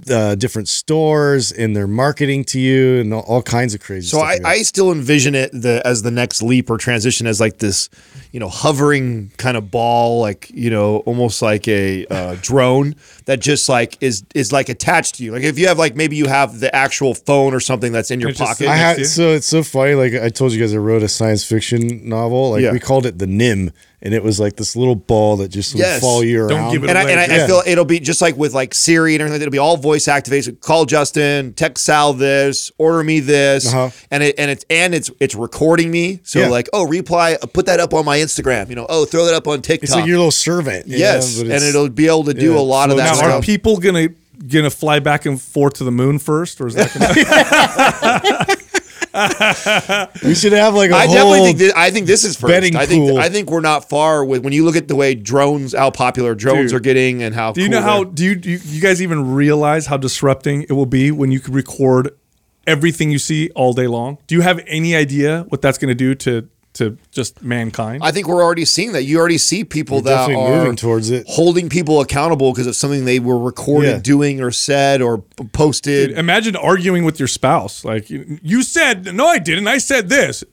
[0.09, 4.07] uh, different stores and they're marketing to you and all, all kinds of crazy.
[4.07, 4.49] So stuff I.
[4.49, 7.89] I still envision it the as the next leap or transition as like this,
[8.31, 13.39] you know, hovering kind of ball, like you know, almost like a uh, drone that
[13.39, 15.31] just like is is like attached to you.
[15.31, 18.19] Like if you have like maybe you have the actual phone or something that's in
[18.19, 18.67] your It's just pocket.
[18.69, 19.05] I had you?
[19.05, 19.93] so it's so funny.
[19.95, 22.51] Like I told you guys, I wrote a science fiction novel.
[22.51, 22.71] Like Yeah.
[22.73, 25.79] we called it the Nim, and it was like this little ball that just would
[25.81, 25.99] Yes.
[26.01, 27.11] follow you Don't give it and I, away.
[27.13, 29.41] and I, I feel it'll be just like with like Siri and everything.
[29.41, 30.61] It'll be all voice activated.
[30.61, 33.89] Call Justin, text Sal this, order me this, Uh-huh.
[34.09, 36.19] and it and it's and it's it's recording me.
[36.23, 36.47] So Yeah.
[36.47, 38.69] like, oh, reply, put that up on my Instagram.
[38.69, 39.83] You know, oh, throw that up on TikTok.
[39.83, 40.87] It's like your little servant.
[40.87, 43.21] you yes, know, and it'll be able to do yeah, a lot of that now,
[43.21, 43.31] down.
[43.31, 44.09] are people gonna
[44.47, 48.55] gonna fly back and forth to the moon first, or is that gonna
[50.23, 51.15] we should have like a I whole.
[51.15, 52.49] definitely think this, I think this is first.
[52.49, 53.17] betting I think pool.
[53.17, 56.35] I think we're not far with when you look at the way drones, how popular
[56.35, 56.77] drones Dude.
[56.77, 59.01] are getting, and how Do you cool know how do you, do you you guys
[59.01, 62.11] even realize how disrupting it will be when you could record
[62.67, 64.17] everything you see all day long?
[64.27, 68.03] Do you have any idea what that's going to do to to just mankind?
[68.03, 69.03] I think we're already seeing that.
[69.03, 71.25] You already see people We're that are moving towards it.
[71.27, 73.99] holding people accountable because of something they were recorded Yeah.
[73.99, 76.11] doing or said or p- posted.
[76.11, 77.83] Imagine arguing with your spouse.
[77.83, 79.67] Like you, you said, no, I didn't.
[79.67, 80.43] I said this.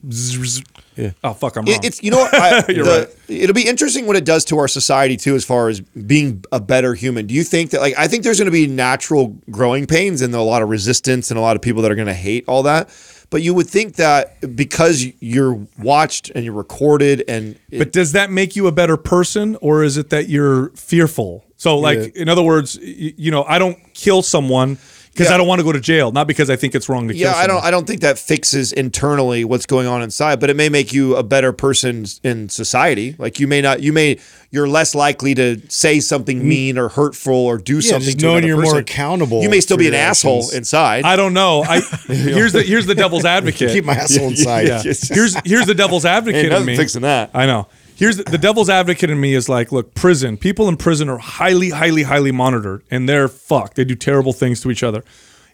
[0.95, 1.11] Yeah.
[1.23, 1.75] Oh fuck, I'm wrong.
[1.75, 3.39] It- it's you know what I, You're the- right.
[3.41, 6.59] it'll be interesting what it does to our society too as far as being a
[6.59, 9.85] better human do you think that like i think there's going to be natural growing
[9.85, 12.13] pains and a lot of resistance and a lot of people that are going to
[12.15, 12.89] hate all that
[13.29, 18.13] but you would think that because you're watched and you're recorded and it- But does
[18.13, 21.43] that make you a better person, or is it that you're fearful?
[21.57, 24.77] So, like, in other words, y- you know, I don't kill someone
[25.17, 25.35] because Yeah.
[25.35, 27.23] I don't want to go to jail, not because I think it's wrong to kill.
[27.23, 27.63] yeah, I don't.
[27.63, 31.15] I don't think that fixes internally what's going on inside, but it may make you
[31.15, 33.15] a better person in society.
[33.17, 33.81] Like you may not.
[33.81, 34.19] You may.
[34.51, 36.43] You're less likely to say something mm.
[36.45, 38.05] mean or hurtful or do something.
[38.05, 40.53] just to knowing you're more accountable You may still be an your asshole actions.
[40.53, 41.03] inside.
[41.03, 41.63] I don't know.
[41.63, 43.71] I here's the here's the devil's advocate.
[43.71, 44.67] keep my asshole inside.
[44.67, 44.81] yeah.
[44.83, 46.77] Here's here's the devil's advocate in nothing me.
[46.77, 47.31] fixing that.
[47.33, 47.67] I know.
[47.97, 50.37] Here's the, the devil's advocate in me is like, look, prison.
[50.37, 53.75] People in prison are highly, highly, highly monitored, and they're fucked.
[53.75, 55.03] They do terrible things to each other.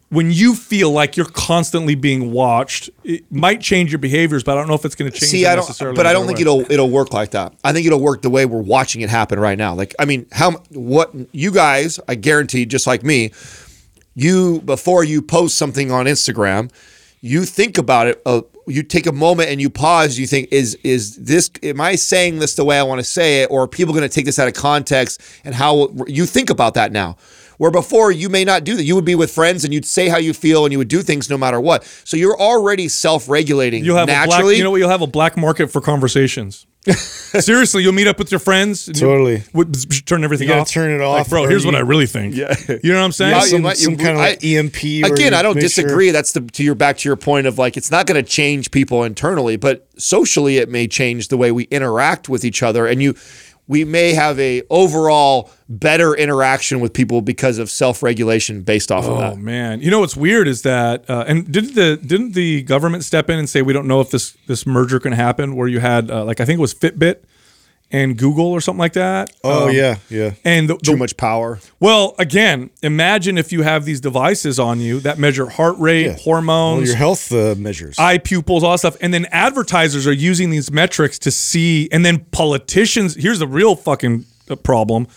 [0.09, 4.59] When you feel like you're constantly being watched, it might change your behaviors, but I
[4.59, 5.31] don't know if it's going to change.
[5.31, 6.41] See, I don't, necessarily but I don't think way.
[6.41, 7.53] it'll it'll work like that.
[7.63, 9.73] I think it'll work the way we're watching it happen right now.
[9.73, 13.31] Like, I mean, how what you guys, I guarantee, just like me,
[14.15, 16.69] you before you post something on Instagram,
[17.23, 18.21] you think about it.
[18.25, 20.19] Uh, you take a moment and you pause.
[20.19, 21.49] You think, is is this?
[21.63, 24.07] Am I saying this the way I want to say it, or are people going
[24.07, 25.21] to take this out of context?
[25.45, 27.15] And how you think about that now?
[27.57, 28.83] Where before you may not do that.
[28.83, 31.01] You would be with friends and you'd say how you feel and you would do
[31.01, 31.85] things no matter what.
[32.03, 34.43] So you're already self-regulating You'll have naturally.
[34.43, 34.77] black, you know what?
[34.77, 36.65] You'll have a black market for conversations.
[37.39, 38.87] Seriously, you'll meet up with your friends.
[38.87, 39.43] and you- Totally.
[40.05, 40.69] turn everything You gotta off.
[40.69, 42.35] turn it Like, off, bro, or here's what I really think.
[42.35, 42.53] Yeah.
[42.83, 43.31] You know what I'm saying?
[43.31, 44.83] Yeah, you some, might- some you- kind of like EMP.
[45.05, 46.11] Again, I don't make sure- disagree.
[46.11, 48.71] That's the to your back to your point of like it's not going to change
[48.71, 53.01] people internally, but socially it may change the way we interact with each other, and
[53.01, 53.15] you.
[53.67, 59.05] We may have a overall better interaction with people because of self regulation based off
[59.05, 62.63] of Oh man, you know what's weird is that, uh, and didn't the didn't the
[62.63, 65.55] government step in and say we don't know if this this merger can happen?
[65.55, 67.23] Where you had uh, like I think it was Fitbit
[67.93, 69.31] and Google or something like that.
[69.43, 70.31] Oh Um, yeah, yeah.
[70.43, 71.59] and the, Too the- much power.
[71.79, 76.15] Well, again, imagine if you have these devices on you that measure heart rate, Well,
[76.17, 77.97] hormones, your health uh, measures.
[77.99, 78.97] eye pupils, all that stuff.
[78.99, 83.15] And then advertisers are using these metrics to see, and then politicians.
[83.15, 85.07] Here's the real fucking uh, problem: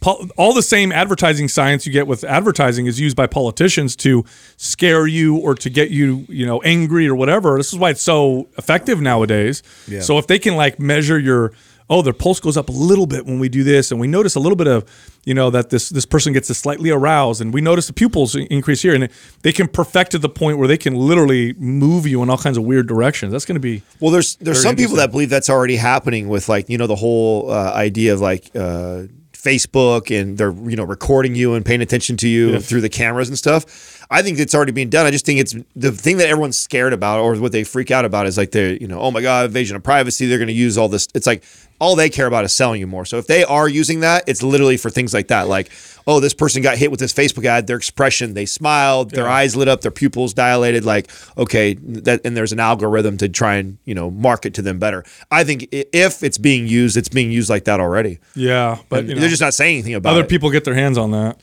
[0.00, 4.24] Po- all the same advertising science you get with advertising is used by politicians to
[4.56, 7.56] scare you or to get you, you know, angry or whatever.
[7.56, 9.62] This is why it's so effective nowadays.
[9.88, 10.00] Yeah.
[10.00, 11.52] So if they can like measure your
[11.90, 14.34] oh, their pulse goes up a little bit when we do this, and we notice
[14.34, 14.84] a little bit of,
[15.24, 18.34] you know, that this this person gets a slightly aroused, and we notice the pupils
[18.34, 19.08] increase here, and
[19.42, 22.56] they can perfect to the point where they can literally move you in all kinds
[22.56, 23.32] of weird directions.
[23.32, 26.48] That's going to be Well, there's there's some people that believe that's already happening with
[26.48, 30.84] like you know the whole uh, idea of like uh, Facebook and they're you know
[30.84, 33.97] recording you and paying attention to you through the cameras and stuff.
[34.10, 35.04] I think it's already being done.
[35.04, 38.04] I just think it's the thing that everyone's scared about or what they freak out
[38.06, 40.26] about is like they're you know oh my god invasion of privacy.
[40.26, 41.08] They're going to use all this.
[41.14, 41.44] It's like
[41.80, 43.04] all they care about is selling you more.
[43.04, 45.46] So if they are using that, it's literally for things like that.
[45.48, 45.70] Like
[46.06, 47.66] oh this person got hit with this Facebook ad.
[47.66, 50.86] Their expression, they smiled, their eyes lit up, their pupils dilated.
[50.86, 54.78] Like okay, that and there's an algorithm to try and you know market to them
[54.78, 55.04] better.
[55.30, 58.20] I think if it's being used, it's being used like that already.
[58.34, 60.22] yeah, but you know, They're just not saying anything about other it.
[60.22, 61.38] Other people get their hands on that.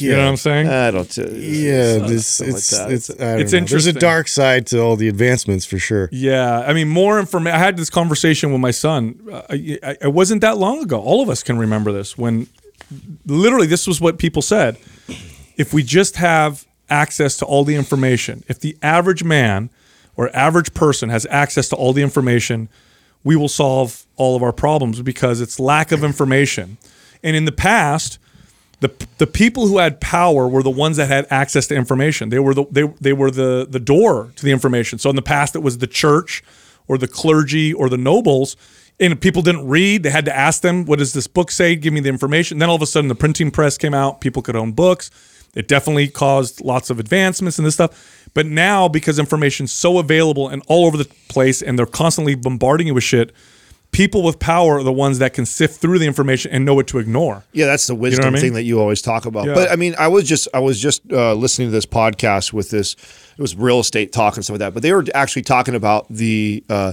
[0.00, 0.68] You know what I'm saying?
[0.68, 1.18] I don't.
[1.18, 2.90] Uh, Yeah, it's this something like it's that.
[2.92, 3.34] it's, I It's know.
[3.36, 3.94] There's a interesting.
[3.94, 6.08] dark side to all the advancements for sure.
[6.12, 7.54] Yeah, I mean, more information.
[7.54, 9.18] I had this conversation with my son.
[9.30, 11.00] Uh, I- I- it wasn't that long ago.
[11.00, 12.16] All of us can remember this.
[12.18, 12.46] When
[13.26, 14.76] literally, this was what people said:
[15.56, 19.70] if we just have access to all the information, if the average man
[20.16, 22.68] or average person has access to all the information,
[23.24, 26.78] we will solve all of our problems because it's lack of information.
[27.22, 28.18] And in the past,
[28.80, 32.28] the the people who had power were the ones that had access to information.
[32.28, 34.98] They were the they they were the the door to the information.
[34.98, 36.42] So in the past, it was the church
[36.86, 38.56] or the clergy or the nobles.
[38.98, 41.76] And people didn't read, they had to ask them, "What does this book say?
[41.76, 44.20] Give me the information." Then all of a sudden, the printing press came out.
[44.20, 45.10] People could own books.
[45.54, 48.28] It definitely caused lots of advancements in this stuff.
[48.34, 52.86] But now, because information's so available and all over the place, and they're constantly bombarding
[52.86, 53.32] you with shit,
[53.96, 56.86] people with power are the ones that can sift through the information and know what
[56.86, 57.44] to ignore.
[57.52, 58.40] Yeah, that's the wisdom I mean?
[58.42, 59.46] thing that you always talk about.
[59.46, 59.54] Yeah.
[59.54, 62.68] But I mean, I was just I was just uh, listening to this podcast with
[62.68, 62.92] this.
[63.38, 64.74] It was real estate talk and stuff like that.
[64.74, 66.92] But they were actually talking about the uh,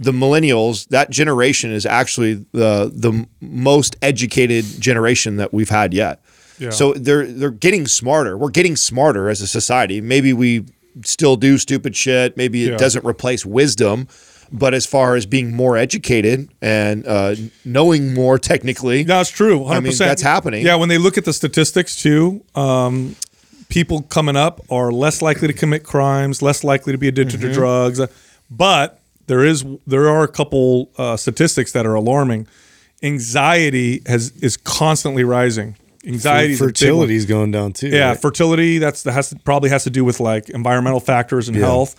[0.00, 0.88] the millennials.
[0.88, 6.20] That generation is actually the the most educated generation that we've had yet.
[6.58, 6.70] Yeah.
[6.70, 8.36] So they're they're getting smarter.
[8.36, 10.00] We're getting smarter as a society.
[10.00, 10.64] Maybe we
[11.04, 12.36] still do stupid shit.
[12.36, 12.76] Maybe it Yeah.
[12.76, 14.08] doesn't replace wisdom.
[14.52, 19.60] But as far as being more educated and uh, knowing more technically, That's true.
[19.60, 19.70] 100%.
[19.70, 20.66] I mean, that's happening.
[20.66, 23.14] Yeah, when they look at the statistics too, um,
[23.68, 27.48] people coming up are less likely to commit crimes, less likely to be addicted Mm-hmm.
[27.48, 28.00] to drugs.
[28.50, 32.48] But there is there are a couple uh, statistics that are alarming.
[33.10, 35.76] Anxiety has is constantly rising.
[36.06, 37.88] Anxiety, Fertility's going down too.
[37.88, 38.20] Yeah, right?
[38.20, 38.78] fertility.
[38.78, 41.94] That's that has to, probably has to do with like environmental factors and health,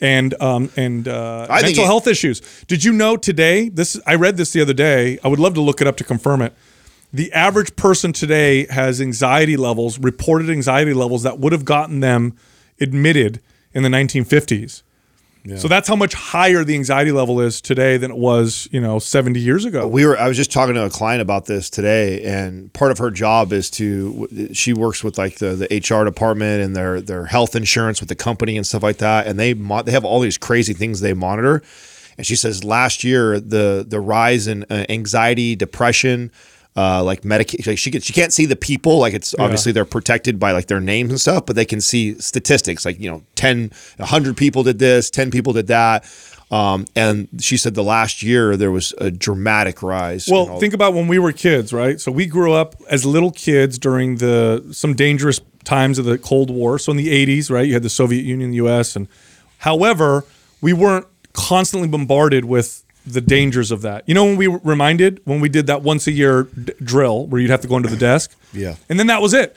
[0.00, 2.40] and um and uh, mental health issues.
[2.66, 3.68] Did you know today?
[3.68, 5.18] This I read this the other day.
[5.22, 6.54] I would love to look it up to confirm it.
[7.12, 12.36] The average person today has anxiety levels, reported anxiety levels that would have gotten them
[12.80, 13.40] admitted
[13.72, 14.82] in the 1950s.
[15.56, 18.98] So that's how much higher the anxiety level is today than it was, you know,
[18.98, 19.88] 70 years ago.
[19.88, 22.98] we were i was just talking to a client about this today and part of
[22.98, 27.24] her job is to she works with like the, the hr department and their their
[27.24, 30.20] health insurance with the company and stuff like that and they mo- they have all
[30.20, 31.62] these crazy things they monitor
[32.18, 36.30] and she says last year the the rise in uh, anxiety depression
[36.80, 38.94] uh, like medication, like she can, she can't see the people.
[39.04, 42.18] Like it's obviously they're protected by like their names and stuff, but they can see
[42.20, 42.84] statistics.
[42.86, 46.04] Like you know, 10, 100 people did this, ten people did that.
[46.50, 50.26] Um, and she said the last year there was a dramatic rise.
[50.28, 52.00] Well, all- think about when we were kids, right?
[52.00, 56.50] So we grew up as little kids during the some dangerous times of the Cold
[56.50, 56.78] War.
[56.78, 59.06] So in the 80s, right, you had the Soviet Union, the US, and
[59.58, 60.24] however,
[60.60, 62.82] we weren't constantly bombarded with
[63.12, 64.08] the dangers of that.
[64.08, 67.26] You know when we were reminded when we did that once a year d- drill
[67.26, 68.34] where you'd have to go into the desk?
[68.52, 68.76] Yeah.
[68.88, 69.56] And then that was it.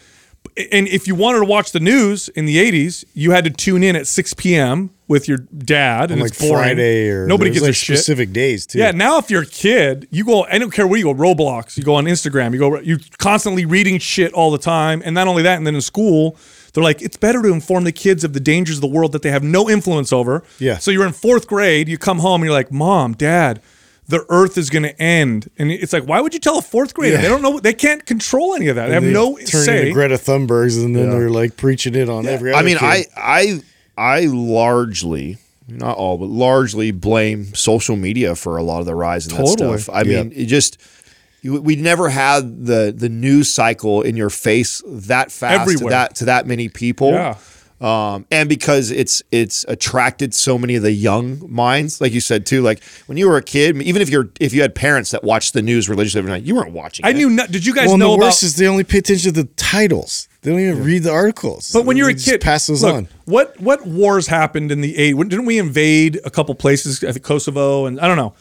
[0.72, 3.82] And if you wanted to watch the news in the 80s, you had to tune
[3.82, 4.90] in at 6 p.m.
[5.08, 6.64] with your dad and like it's boring.
[6.66, 7.98] Friday or nobody there's gives a like shit.
[7.98, 8.78] specific days too.
[8.80, 10.44] Yeah, now if you're a kid, you go.
[10.44, 11.14] I don't care where you go.
[11.14, 11.78] Roblox.
[11.78, 12.54] You go on Instagram.
[12.54, 12.80] You go.
[12.80, 16.36] You're constantly reading shit all the time, and not only that, and then in school,
[16.74, 19.22] they're like, it's better to inform the kids of the dangers of the world that
[19.22, 20.44] they have no influence over.
[20.60, 20.78] Yeah.
[20.80, 21.88] So you're in fourth grade.
[21.88, 23.62] You come home and you're like, Mom, Dad.
[24.06, 26.94] The Earth is going to end, and it's like, why would you tell a fourth
[26.94, 27.16] grader?
[27.16, 27.22] Yeah.
[27.22, 27.58] They don't know.
[27.62, 28.88] They can't control any of that.
[28.88, 29.80] They have They no turn say.
[29.84, 32.52] into Greta Thunbergs, and then they're like preaching it on every.
[32.52, 32.86] Other I mean, kid.
[32.86, 33.62] I I
[33.98, 35.38] I largely,
[35.70, 39.72] not all, but largely blame social media for a lot of the rise in Totally.
[39.78, 39.96] that stuff.
[39.96, 40.24] I Yeah.
[40.24, 40.78] mean, it just
[41.44, 45.92] you, we never had the the news cycle in your face that fast to Everywhere.
[45.92, 47.12] that to that many people.
[47.12, 47.38] Yeah.
[47.82, 52.46] Um, and because it's it's attracted so many of the young minds, like you said
[52.46, 52.62] too.
[52.62, 55.54] Like when you were a kid, even if you're if you had parents that watched
[55.54, 57.06] the news religiously every night, you weren't watching.
[57.06, 57.16] I it.
[57.18, 57.30] knew.
[57.30, 58.26] Not, did you guys well, know the about?
[58.28, 60.30] worst is they only pay attention to the titles.
[60.44, 61.74] They don't even read the articles.
[61.74, 63.10] But when you're a kid, pass those look, on.
[63.26, 65.18] What what wars happened in the eight?
[65.18, 67.04] Didn't we invade a couple places?
[67.04, 68.34] I think Kosovo and I don't know.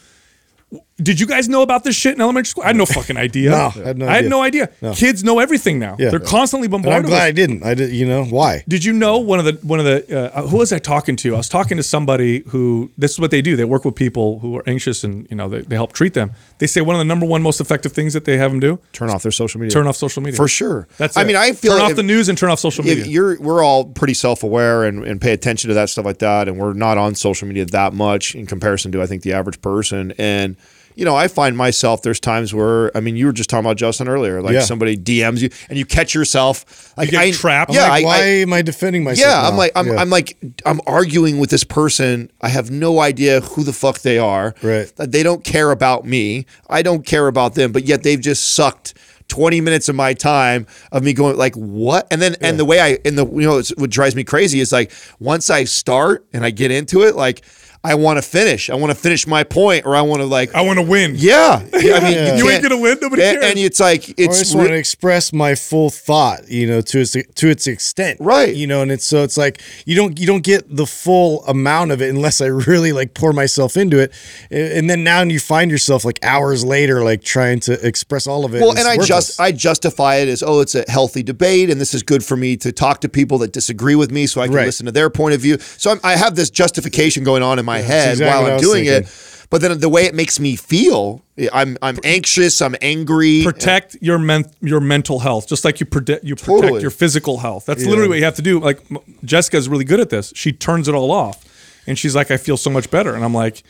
[1.02, 2.64] Did you guys know about this shit in elementary school?
[2.64, 3.50] I had no fucking idea.
[3.50, 4.70] No, I had no I had idea.
[4.80, 4.92] no.
[4.94, 5.96] Kids know everything now.
[5.98, 6.10] Yeah.
[6.10, 7.64] They're constantly And I'm glad with I didn't.
[7.64, 7.92] I did.
[7.92, 8.64] You know why?
[8.68, 11.34] Did you know one of the one of the uh, who was I talking to?
[11.34, 13.56] I was talking to somebody who this is what they do.
[13.56, 16.32] They work with people who are anxious and you know they, they help treat them.
[16.58, 18.78] They say one of the number one most effective things that they have them do
[18.92, 19.72] Turn off their social media.
[19.72, 20.86] turn off social media for sure.
[20.98, 21.26] That's I it.
[21.26, 23.04] mean, I feel turn like off if- the news and turn off social media.
[23.04, 26.58] you're we're all pretty self-aware and, and pay attention to that stuff like that and
[26.58, 30.12] we're not on social media that much in comparison to i think the average person
[30.18, 30.56] and
[30.94, 33.76] you know i find myself there's times where i mean you were just talking about
[33.76, 34.60] justin earlier like Yeah.
[34.60, 37.72] somebody dms you and you catch yourself like get I, trapped.
[37.72, 39.30] yeah Like, why I- am I defending myself?
[39.30, 39.96] yeah, I'm like I'm, Yeah.
[39.96, 40.36] I'm like
[40.66, 42.30] I'm arguing with this person.
[42.40, 44.54] I have no idea who the fuck they are.
[44.62, 44.92] Right.
[44.96, 46.46] They don't care about me.
[46.68, 47.72] I don't care about them.
[47.72, 48.94] But yet they've just sucked
[49.28, 52.06] 20 minutes of my time of me going like what?
[52.10, 54.60] And then and the way I and the you know it's, what drives me crazy
[54.60, 57.42] is like once I start and I get into it, like
[57.84, 58.70] I want to finish.
[58.70, 61.14] I want to finish my point, or I want to like I want to win.
[61.16, 61.62] yeah.
[61.74, 62.36] Yeah, I mean, Yeah.
[62.36, 62.98] You can't- ain't gonna win.
[63.02, 63.50] Nobody and, cares.
[63.50, 66.80] and it's like Or I just re- want to express my full thought, you know,
[66.80, 68.54] to its to its extent, Right.
[68.54, 71.90] You know, and it's so it's like you don't you don't get the full amount
[71.90, 74.12] of it unless I really like pour myself into it,
[74.50, 78.54] and then now you find yourself like hours later, like trying to express all of
[78.54, 78.60] it.
[78.60, 81.80] Well, It's and I just I justify it as oh, it's a healthy debate, and
[81.80, 84.46] this is good for me to talk to people that disagree with me, so I
[84.46, 84.66] can Right.
[84.66, 85.58] listen to their point of view.
[85.78, 88.84] So I'm, I have this justification going on in my head exactly while I'm doing
[88.84, 89.08] thinking.
[89.08, 89.46] it.
[89.50, 93.42] But then the way it makes me feel, I'm I'm anxious, I'm angry.
[93.44, 96.80] protect your men- your mental health, just like you protect you protect Totally.
[96.80, 97.66] your physical health.
[97.66, 98.58] That's literally what you have to do.
[98.60, 100.32] Like M- Jessica's really good at this.
[100.34, 101.44] She turns it all off,
[101.86, 103.62] and she's like, "I feel so much better." And I'm like,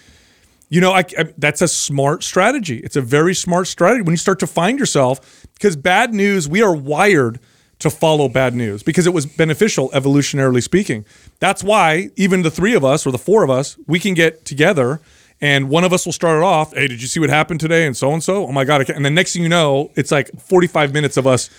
[0.69, 2.77] you know, I, I- that's a smart strategy.
[2.79, 6.49] It's a very smart strategy when you start to find yourself because bad news.
[6.49, 7.41] We are wired
[7.83, 11.05] to follow bad news because it was beneficial evolutionarily speaking.
[11.39, 14.45] That's why even the three of us or the four of us, we can get
[14.45, 15.01] together
[15.43, 16.73] and one of us will start it off.
[16.73, 17.85] Hey, did you see what happened today?
[17.85, 18.47] And so and so.
[18.47, 18.81] Oh my god!
[18.81, 18.97] I can't.
[18.97, 21.51] And the next thing you know, it's like 45 minutes of us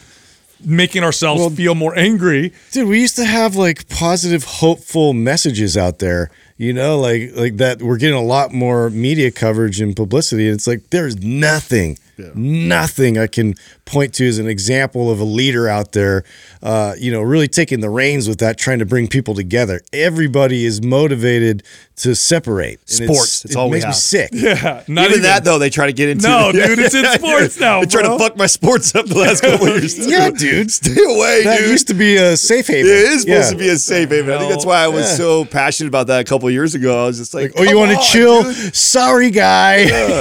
[0.66, 2.54] making ourselves feel more angry.
[2.72, 7.58] Dude, we used to have like positive, hopeful messages out there, you know, like like
[7.58, 7.82] that.
[7.82, 10.48] We're getting a lot more media coverage and publicity.
[10.48, 11.98] And it's like there's nothing,
[12.36, 13.56] nothing I can
[13.86, 16.24] point to as an example of a leader out there,
[16.62, 19.82] uh, you know, really taking the reins with that, trying to bring people together.
[19.92, 21.64] Everybody is motivated
[21.98, 22.80] to separate.
[22.90, 23.96] Sports, it's it all we makes me have.
[23.96, 24.30] sick.
[24.44, 26.28] Yeah, not even, that though, they try to get into.
[26.28, 28.18] No, dude, it's in sports now, They try bro.
[28.18, 30.08] to fuck my sports up the last couple of years.
[30.14, 30.72] Yeah, dude.
[30.72, 31.70] stay away, That dude.
[31.70, 32.90] used to be a safe haven.
[32.90, 33.50] it is supposed Yeah.
[33.52, 34.34] to be a safe haven.
[34.34, 35.16] I think that's why I was Yeah.
[35.18, 37.04] so passionate about that a couple of years ago.
[37.04, 38.44] I was just like, Oh, you want to chill?
[38.44, 39.78] dude." Sorry, guy.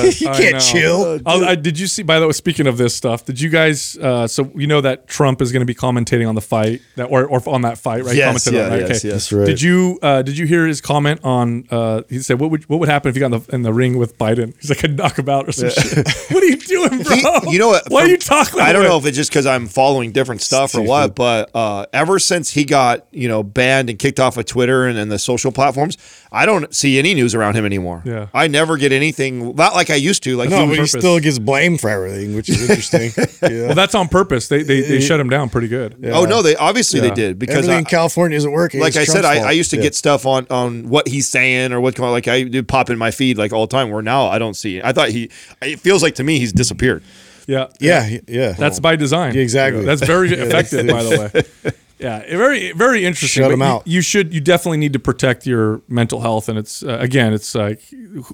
[0.09, 1.21] you can't chill.
[1.25, 2.03] Oh, I, did you see?
[2.03, 3.97] By the way, speaking of this stuff, did you guys?
[3.97, 7.05] Uh, so you know that Trump is going to be commentating on the fight that
[7.05, 8.17] or, or on that fight, right?
[8.17, 9.33] Yes, yeah, that, yes, yes.
[9.33, 9.47] Right.
[9.47, 11.67] Did you uh, did you hear his comment on?
[11.71, 13.73] Uh, he said, "What would what would happen if you got in the, in the
[13.73, 15.97] ring with Biden?" He's like, "I'd knock him out or some shit."
[16.31, 17.41] what are you doing, bro?
[17.43, 17.85] He- you know what?
[17.89, 18.61] Why from- are you talking?
[18.61, 18.89] I don't way?
[18.89, 22.51] know if it's just because I'm following different stuff or what, but uh, ever since
[22.51, 25.99] he got you know banned and kicked off of Twitter and, and the social platforms,
[26.33, 28.03] I don't see any news around him anymore.
[28.05, 28.29] Yeah.
[28.33, 30.37] I never get anything not like I used to.
[30.37, 33.11] Like No, he but he still gets blamed for everything, which is interesting.
[33.43, 33.67] yeah.
[33.67, 34.49] Well, that's on purpose.
[34.49, 35.97] They they, they shut him down pretty good.
[36.13, 37.09] oh no, they obviously Yeah.
[37.09, 38.81] they did because Everything I, in California isn't working.
[38.81, 39.39] like It's I said, I.
[39.49, 39.83] I used to Yeah.
[39.83, 43.11] get stuff on on what he's saying or what like I do pop in my
[43.11, 43.91] feed like all the time.
[43.91, 44.79] Where now I don't see.
[44.79, 44.85] it.
[44.85, 45.31] I thought he.
[45.61, 47.03] It feels like to me he's disappeared.
[47.49, 48.53] Yeah, Yeah, yeah.
[48.53, 49.37] That's by design.
[49.37, 49.85] Exactly.
[49.85, 51.31] That's very effective, by the
[51.65, 51.73] way.
[52.03, 53.43] Yeah, very very interesting.
[53.43, 53.87] Shut but 'em you- out.
[53.87, 57.55] You, should you definitely need to protect your mental health, and it's uh, again, it's
[57.55, 57.81] like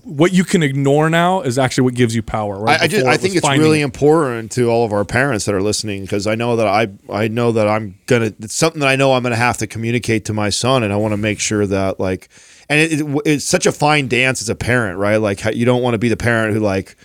[0.04, 2.58] what you can ignore now is actually what gives you power.
[2.58, 2.80] Right?
[2.80, 5.62] I, I, just, I think it's really important to all of our parents that are
[5.62, 8.96] listening because I know that I I know that I'm gonna it's something that I
[8.96, 11.66] know I'm gonna have to communicate to my son and I want to make sure
[11.66, 12.28] that like
[12.70, 15.82] and it, it- it's such a fine dance as a parent right like you don't
[15.82, 16.96] want to be the parent who like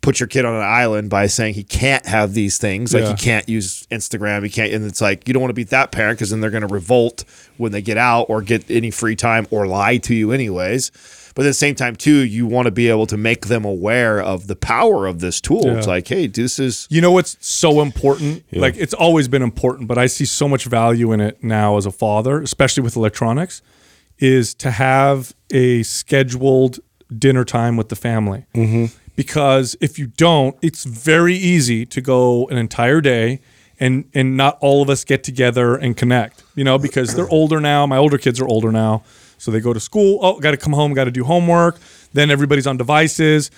[0.00, 3.10] puts your kid on an island by saying he can't have these things like Yeah.
[3.10, 5.90] he can't use Instagram he can't and it's like you don't want to be that
[5.90, 7.24] parent because then they're gonna revolt
[7.56, 10.90] when they get out or get any free time or lie to you anyways.
[11.34, 14.22] But at the same time, too, you want to be able to make them aware
[14.22, 15.76] of the power of this tool.
[15.76, 18.42] It's like, hey, this is You know what's so important?
[18.52, 21.84] Like it's always been important, but I see so much value in it now as
[21.84, 23.60] a father, especially with electronics,
[24.18, 26.80] is to have a scheduled
[27.18, 28.46] dinner time with the family.
[28.54, 28.86] Mm-hmm.
[29.16, 33.40] Because if you don't, it's very easy to go an entire day
[33.80, 36.44] and and not all of us get together and connect.
[36.54, 37.86] You know, because they're older now.
[37.86, 39.02] My older kids are older now,
[39.38, 40.18] so they go to school.
[40.22, 41.78] Oh, got to come home, got to do homework.
[42.12, 43.50] Then everybody's on devices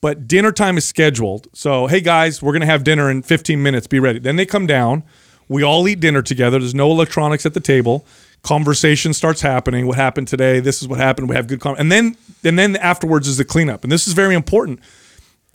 [0.00, 1.48] but dinner time is scheduled.
[1.52, 3.86] So, hey guys, we're gonna have dinner in 15 minutes.
[3.86, 4.18] Be ready.
[4.18, 5.02] Then they come down.
[5.48, 6.58] We all eat dinner together.
[6.58, 8.04] There's no electronics at the table.
[8.42, 9.86] Conversation starts happening.
[9.86, 10.60] What happened today?
[10.60, 11.28] This is what happened.
[11.28, 13.82] We have good and then and then afterwards is the cleanup.
[13.82, 14.80] And this is very important.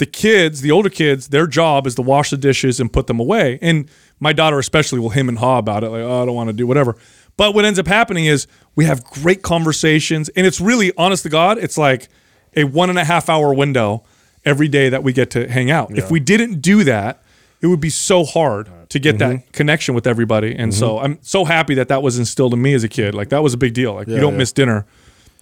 [0.01, 3.19] The kids, the older kids, their job is to wash the dishes and put them
[3.19, 3.59] away.
[3.61, 3.87] And
[4.19, 6.53] my daughter especially will him and haw about it, like, oh, I don't want to
[6.53, 6.97] do whatever.
[7.37, 11.29] But what ends up happening is we have great conversations, and it's really, honest to
[11.29, 12.09] God, it's like
[12.55, 14.03] a one and a half hour window
[14.43, 15.95] every day that we get to hang out.
[15.95, 17.21] If we didn't do that,
[17.61, 19.51] it would be so hard to get that mm-hmm.
[19.51, 20.55] connection with everybody.
[20.55, 21.05] And so mm-hmm.
[21.05, 23.13] I'm so happy that that was instilled in me as a kid.
[23.13, 23.93] Like that was a big deal.
[23.93, 24.87] Like you don't miss dinner,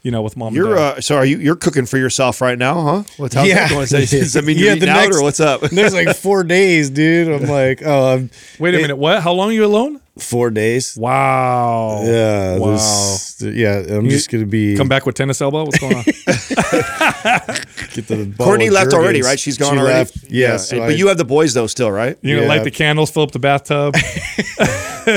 [0.01, 0.53] you know, with mom.
[0.55, 0.97] You're and dad.
[0.97, 1.37] uh, so are you?
[1.37, 3.03] You're cooking for yourself right now, huh?
[3.17, 3.87] What's how's that going?
[3.87, 5.61] Does, does that mean you're Yeah, eating the out next- or what's up?
[5.71, 7.27] There's like four days, dude.
[7.29, 8.29] I'm like, oh, I'm,
[8.59, 8.95] Wait a minute.
[8.97, 9.21] What?
[9.21, 9.99] How long are you alone?
[10.17, 10.95] Four days.
[10.97, 12.01] Wow.
[12.03, 12.71] Yeah, Wow.
[12.73, 13.83] this- yeah.
[13.89, 15.65] I'm just gonna be Come back with tennis elbow.
[15.65, 16.03] What's going on?
[17.93, 19.39] Get the Courtney of left already, right?
[19.39, 19.93] She's gone She already.
[19.99, 20.17] left.
[20.29, 22.17] Yeah, so and- I- but you have the boys though, still, right?
[22.21, 22.53] You're gonna Yeah.
[22.55, 23.95] light the candles, fill up the bathtub.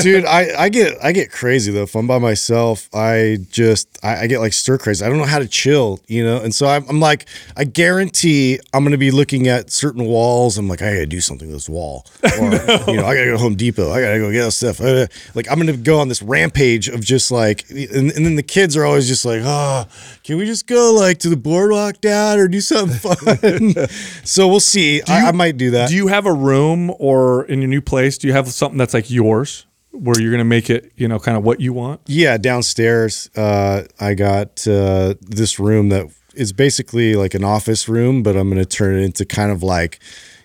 [0.01, 4.21] dude I, I get i get crazy though if i'm by myself i just I,
[4.21, 6.65] I get like stir crazy i don't know how to chill you know and so
[6.65, 7.27] I'm, I'm like
[7.57, 11.47] i guarantee i'm gonna be looking at certain walls i'm like i gotta do something
[11.47, 14.31] with this wall or you know i gotta go to home depot i gotta go
[14.31, 18.11] get this stuff Uh, like i'm gonna go on this rampage of just like and,
[18.11, 19.85] and then the kids are always just like oh
[20.23, 23.87] can we just go like to the boardwalk dad or do something fun
[24.23, 27.61] so we'll see I, I might do that do you have a room or in
[27.61, 28.17] your new place?
[28.17, 31.37] Do you have something that's like yours, where you're gonna make it, you know, kind
[31.37, 32.01] of what you want?
[32.07, 38.23] Yeah, downstairs, uh, I got uh, this room that is basically like an office room,
[38.23, 39.99] but I'm going to turn it into kind of like,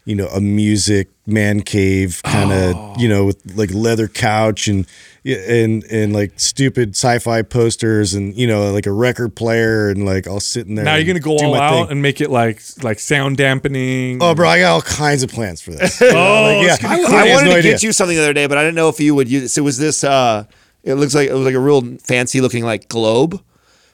[0.05, 2.95] you know, a music man cave kind of, Oh.
[2.99, 4.87] you know, with like leather couch and
[5.24, 10.26] and and like stupid sci-fi posters and you know like a record player and like
[10.26, 10.85] I'll sit in there.
[10.85, 11.93] Now you're gonna go all out thing.
[11.93, 14.18] and make it like like sound dampening.
[14.22, 16.01] Oh, bro, I got all kinds of plans for this.
[16.03, 16.74] Oh, yeah.
[16.74, 17.07] it's I- cool.
[17.14, 17.72] I I wanted no to idea.
[17.72, 19.43] get you something the other day, but I didn't know if you would use.
[19.45, 19.49] It.
[19.51, 20.03] So was this?
[20.05, 20.45] uh
[20.83, 23.43] It looks like it was like a real fancy looking like globe,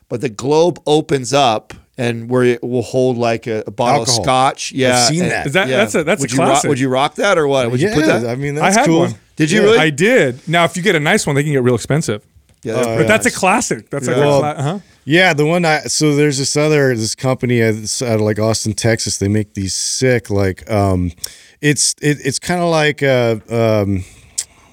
[0.08, 4.18] but the globe opens up and where it will hold like a, a bottle Alcohol.
[4.20, 4.72] of scotch.
[4.72, 5.46] Yeah, I've seen and- that.
[5.46, 6.68] Is that- that's a- that's a would you rock, classic.
[6.68, 7.70] would you rock that or what?
[7.70, 8.26] Would you put that?
[8.26, 9.00] I mean, I that's had cool.
[9.00, 9.14] one.
[9.36, 9.66] Did you Yeah.
[9.66, 9.78] really?
[9.78, 10.48] I did.
[10.48, 12.22] Now, if you get a nice one, they can get real expensive.
[12.62, 13.90] yeah, Oh, But that's a classic.
[13.90, 14.78] That's like a Well, cla- huh?
[15.04, 17.72] Yeah, the one I so there's this other this company uh,
[18.02, 19.18] out of like Austin, Texas.
[19.18, 21.12] They make these sick like um,
[21.60, 24.04] it's it, it's kind of like uh um.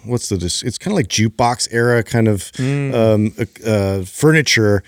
[0.03, 0.37] What's the?
[0.37, 4.83] dis- It's kind of like jukebox era kind of um, uh, uh, furniture,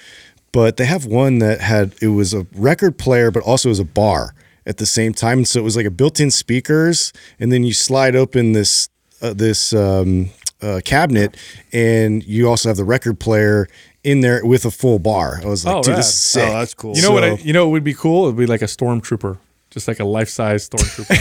[0.54, 3.84] but they have one that had it was a record player, but also was a
[3.86, 4.34] bar
[4.66, 5.40] at the same time.
[5.40, 8.88] And so it was like a built-in speakers, and then you slide open this
[9.22, 10.30] uh, this um,
[10.62, 11.36] uh, cabinet,
[11.74, 13.68] and you also have the record player
[14.04, 15.40] in there with a full bar.
[15.44, 16.00] I was like, Oh, dude, rad.
[16.00, 16.48] this is sick.
[16.50, 16.96] Oh, that's cool.
[16.96, 17.24] You know what?
[17.24, 18.24] I, So- you know what would be cool?
[18.26, 19.38] It would be like a stormtrooper,
[19.72, 21.18] just like a life size stormtrooper.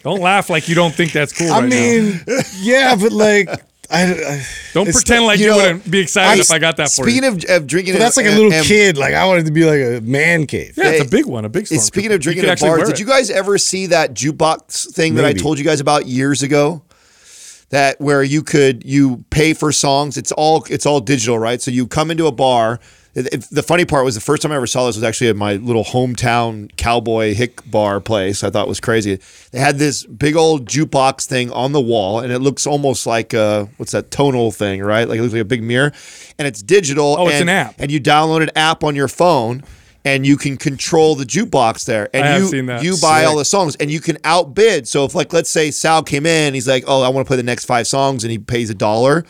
[0.02, 1.50] don't laugh like you don't think that's cool.
[1.52, 1.76] I right now.
[1.76, 2.20] mean,
[2.60, 3.48] yeah, but like,
[3.90, 6.88] I, I don't pretend like you you, know, wouldn't be excited if I got that
[6.88, 7.28] for Speaking you.
[7.28, 8.98] of, of drinking, but that's like a and- little and- kid.
[8.98, 10.74] Like, I wanted to be like a man cave.
[10.76, 11.72] yeah, it's a big one, a big stormtrooper.
[11.74, 15.14] It's speaking of drinking could at bars, did you guys ever see that jukebox thing
[15.16, 16.82] that I told you guys about years ago?
[17.70, 20.16] That where you could you pay for songs.
[20.16, 21.60] It's all it's all digital, right?
[21.60, 22.78] So you come into a bar.
[23.16, 25.28] It- it- the funny part was the first time I ever saw this was actually
[25.30, 28.44] at my little hometown cowboy hick bar place.
[28.44, 29.18] I thought it was crazy.
[29.52, 33.32] They had this big old jukebox thing on the wall, and it looks almost like
[33.32, 35.08] a, what's that tonal thing, right?
[35.08, 35.92] Like it looks like a big mirror,
[36.38, 37.16] and it's digital.
[37.18, 37.74] Oh, it's an app.
[37.78, 39.62] and you download an app on your phone.
[40.04, 42.80] And you can control the jukebox there, and I you seen that.
[42.84, 43.28] you buy Sick.
[43.28, 44.86] all the songs and you can outbid.
[44.86, 47.36] So if like let's say Sal came in, he's like, "Oh, I want to play
[47.36, 49.24] the next five songs," and he pays a dollar.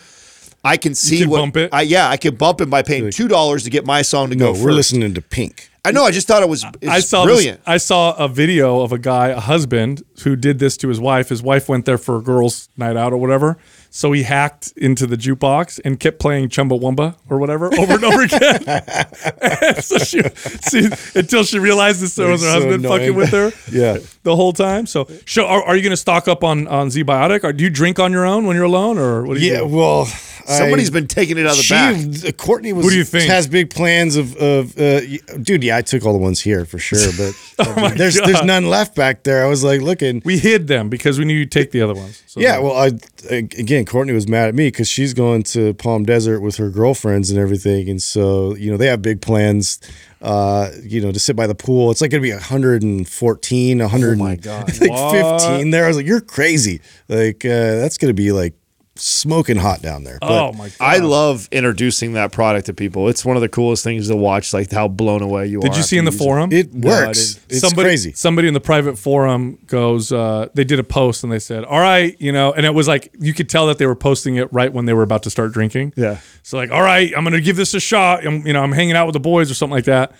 [0.66, 1.70] I can see can what bump it?
[1.72, 4.36] I yeah, I can bump it by paying two dollars to get my song to
[4.36, 4.58] No, go.
[4.58, 4.76] we're first.
[4.92, 5.70] listening to Pink.
[5.86, 6.04] I know.
[6.04, 7.58] I just thought it was I saw brilliant.
[7.60, 10.98] This, I saw a video of a guy, a husband, who did this to his
[11.00, 11.28] wife.
[11.28, 13.56] His wife went there for a girls' night out or whatever.
[13.90, 18.22] So he hacked into the jukebox and kept playing Chumbawamba or whatever over and over
[18.22, 18.60] again.
[19.80, 23.00] so she, see, until she realized this was her so husband annoying.
[23.00, 23.52] fucking with her.
[23.72, 23.98] Yeah.
[24.22, 24.86] The whole time.
[24.86, 27.44] So, so are, are you going to stock up on on ZBiotic?
[27.44, 29.58] Or do you drink on your own when you're alone, or what do you Yeah,
[29.60, 29.66] do?
[29.68, 30.04] well,
[30.46, 32.36] Somebody's I- been taking it out of the she, back.
[32.36, 32.84] Courtney was.
[32.84, 33.28] Who do you think?
[33.28, 35.00] has big plans of of uh,
[35.42, 35.64] dude?
[35.64, 37.34] Yeah, I took all the ones here for sure, but
[37.68, 38.28] Oh my there's God.
[38.28, 39.44] there's none left back there.
[39.44, 40.22] I was like looking.
[40.24, 42.22] We hid them because we knew you'd take the other ones.
[42.26, 42.86] So Yeah, well, I
[43.30, 47.30] again, Courtney was mad at me because she's going to Palm Desert with her girlfriends
[47.30, 49.80] and everything, and so you know they have big plans.
[50.22, 51.90] Uh, you know, to sit by the pool.
[51.90, 54.12] It's like going to be 114, 100.
[54.12, 55.40] Oh my god, like What?
[55.42, 55.84] 15 there.
[55.84, 56.80] I was like, you're crazy.
[57.08, 58.54] Like uh, that's going to be like
[58.98, 60.18] smoking hot down there.
[60.20, 60.76] But oh my god.
[60.80, 63.08] I love introducing that product to people.
[63.08, 65.62] It's one of the coolest things to watch, like how blown away you are.
[65.62, 66.50] Did you see in the forum?
[66.52, 67.34] it No, I works.
[67.34, 67.44] didn't.
[67.52, 68.12] it's somebody, crazy.
[68.12, 71.80] Somebody in the private forum goes, uh, they did a post and they said, all
[71.80, 74.52] right, you know, and it was like, you could tell that they were posting it
[74.52, 75.92] right when they were about to start drinking.
[75.96, 76.18] Yeah.
[76.42, 78.26] So like, all right, I'm going to give this a shot.
[78.26, 80.12] I'm, you know, I'm hanging out with the boys or something like that.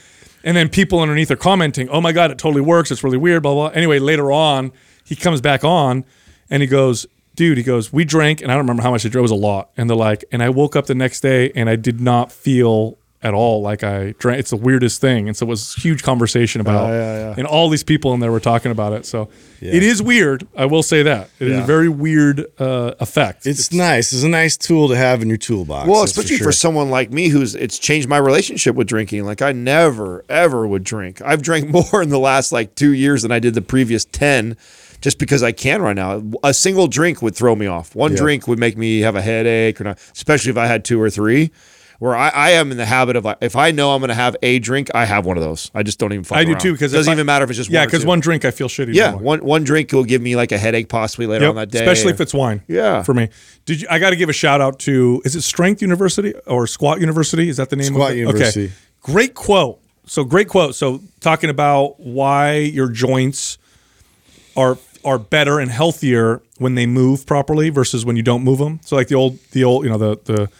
[0.45, 2.93] And then people underneath are commenting, "Oh my god, it totally works.
[2.93, 3.66] It's really weird." Blah blah.
[3.68, 4.70] Anyway, later on,
[5.03, 6.05] he comes back on,
[6.51, 7.05] and he goes,
[7.37, 9.20] "Dude," he goes, "We drank, and I don't remember how much I drank.
[9.20, 11.68] It was a lot." And they're like, and I woke up the next day, and
[11.70, 14.39] I did not feel at all like I drank.
[14.41, 16.91] It's the weirdest thing, and so it was a huge conversation about.
[16.91, 17.34] Oh, yeah, yeah.
[17.39, 19.07] And all these people in there were talking about it.
[19.07, 19.30] So
[19.61, 20.47] it is weird.
[20.57, 21.64] I will say that it is Yeah.
[21.64, 23.47] a very weird uh, effect.
[23.47, 24.12] It's, nice.
[24.12, 25.89] It's a nice tool to have in your toolbox.
[25.89, 26.53] Well, especially for, sure.
[26.53, 29.24] someone like me who's it's changed my relationship with drinking.
[29.24, 31.20] Like I never ever would drink.
[31.22, 34.57] I've drank more in the last like 2 years than I did the previous 10
[35.01, 36.22] just because I can right now.
[36.42, 37.94] A single drink would throw me off.
[37.94, 38.18] One Yeah.
[38.18, 41.11] drink would make me have a headache or not, especially if I had two or
[41.11, 41.51] three.
[41.99, 44.14] Where I, I am in the habit of like, if I know I'm going to
[44.14, 45.70] have a drink, I have one of those.
[45.74, 46.24] I just don't even.
[46.24, 46.61] Fuck I do around.
[46.61, 47.80] too because it doesn't I- even matter if it's just yeah.
[47.80, 47.86] one.
[47.86, 48.92] Because Because one drink I feel shitty.
[48.92, 49.24] yeah, normally.
[49.24, 51.78] one one drink will give me like a headache possibly later Yep, on that day.
[51.78, 52.61] especially if it's wine.
[52.68, 53.03] Yeah.
[53.03, 53.30] for me.
[53.64, 53.88] Did you?
[53.90, 57.49] I got to give a shout out to is it Strength University or Squat University?
[57.49, 58.20] Is that the name Squat of it?
[58.20, 58.64] University.
[58.66, 59.80] Okay, great quote.
[60.05, 60.74] So great quote.
[60.74, 63.57] So talking about why your joints
[64.55, 64.76] are
[65.07, 68.81] are better and healthier when they move properly versus when you don't move them.
[68.85, 70.51] So like the old the old you know the the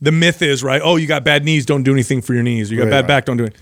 [0.00, 0.80] the myth is right.
[0.84, 2.70] Oh, you got bad knees, don't do anything for your knees.
[2.70, 2.90] You got Right.
[2.90, 3.54] bad back, don't do it.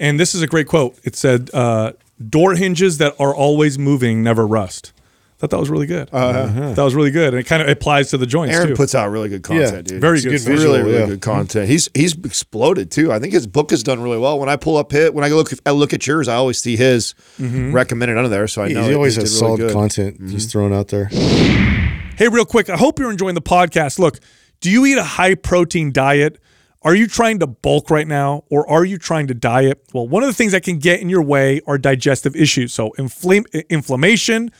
[0.00, 0.96] And this is a great quote.
[1.04, 1.92] It said, uh,
[2.28, 4.92] "Door hinges that are always moving never rust."
[5.38, 6.08] Thought that was really good.
[6.12, 6.72] Uh-huh.
[6.74, 8.74] That was really good, and it kind of applies to the joints Aaron too.
[8.74, 10.00] puts out really good content, dude.
[10.00, 10.58] Very It's good good stuff.
[10.58, 11.06] really, really yeah.
[11.06, 11.30] good mm-hmm.
[11.30, 11.68] content.
[11.68, 13.12] He's he's exploded too.
[13.12, 14.40] I think his book has done really well.
[14.40, 16.76] When I pull up hit, when I look I look at yours, I always see
[16.76, 17.72] his mm-hmm.
[17.72, 18.48] recommended under there.
[18.48, 19.72] So I know he it- always it has really solid good.
[19.72, 20.50] content he's mm-hmm.
[20.50, 21.04] throwing out there.
[21.04, 24.00] Hey, real quick, I hope you're enjoying the podcast.
[24.00, 24.18] Look,
[24.60, 26.40] do you eat a high protein diet?
[26.82, 29.84] Are you trying to bulk right now or are you trying to diet?
[29.92, 32.74] Well, one of the things that can get in your way are digestive issues.
[32.74, 34.50] So, inflame, inflammation,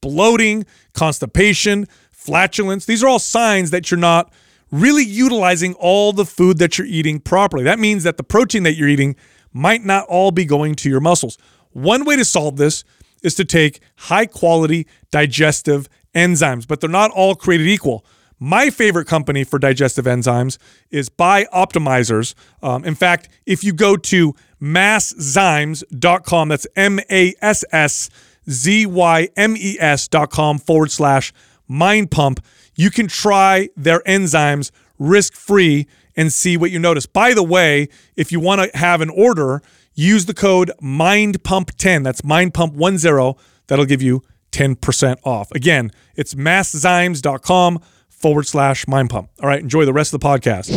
[0.00, 2.86] bloating, constipation, flatulence.
[2.86, 4.32] These are all signs that you're not
[4.70, 7.64] really utilizing all the food that you're eating properly.
[7.64, 9.16] That means that the protein that you're eating
[9.52, 11.38] might not all be going to your muscles.
[11.72, 12.84] One way to solve this
[13.22, 18.04] is to take high quality digestive enzymes, but they're not all created equal.
[18.40, 20.58] My favorite company for digestive enzymes
[20.90, 22.34] is BiOptimizers.
[22.62, 28.10] Um, in fact, if you go to masszymes.com, that's M A S S
[28.50, 31.32] Z Y M E S.com forward slash
[31.66, 32.44] mind pump,
[32.74, 35.86] you can try their enzymes risk free
[36.16, 37.06] and see what you notice.
[37.06, 39.62] By the way, if you want to have an order,
[39.94, 42.02] use the code mind pump 10.
[42.02, 43.34] That's mind pump 10.
[43.68, 44.22] That'll give you
[44.52, 45.50] 10% off.
[45.52, 49.30] Again, it's masszymes.com forward slash mind pump.
[49.40, 50.74] All right, enjoy the rest of the podcast.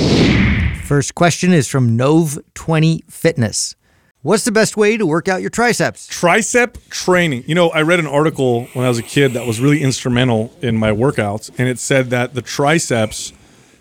[0.86, 3.76] First question is from Nove20 Fitness.
[4.24, 6.08] What's the best way to work out your triceps?
[6.08, 7.44] Tricep training.
[7.48, 10.54] You know, I read an article when I was a kid that was really instrumental
[10.62, 13.34] in my workouts, and it said that the triceps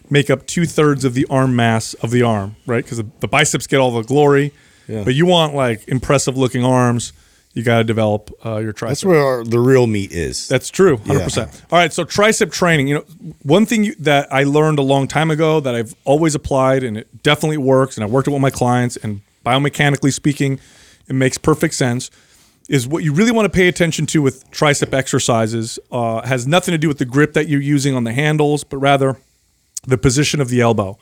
[0.09, 2.82] make up two thirds of the arm mass of the arm, right?
[2.82, 4.55] Because the, the biceps get all the glory,
[4.88, 7.12] but you want like impressive looking arms.
[7.53, 9.03] You got to develop uh, your triceps.
[9.03, 10.49] That's where our, the real meat is.
[10.49, 11.62] That's true, hundred percent.
[11.70, 12.88] All right, so tricep training.
[12.88, 16.34] You know, one thing you, that I learned a long time ago that I've always
[16.34, 20.61] applied, and it definitely works, and I worked it with my clients, and biomechanically speaking,
[21.09, 22.11] it makes perfect sense.
[22.68, 26.70] Is what you really want to pay attention to with tricep exercises uh, has nothing
[26.70, 29.16] to do with the grip that you're using on the handles, but rather
[29.84, 30.97] the position of the elbow.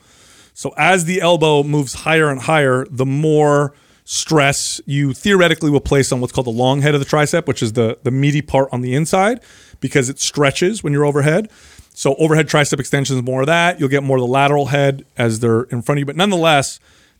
[0.55, 3.73] So as the elbow moves higher and higher, the more
[4.03, 7.61] stress you theoretically will place on what's called the long head of the tricep, which
[7.61, 9.39] is the the meaty part on the inside,
[9.79, 11.51] because it stretches when you're overhead.
[11.93, 13.79] So overhead tricep extensions, more of that.
[13.79, 16.79] You'll get more of the lateral head as they're in front of you, but nonetheless,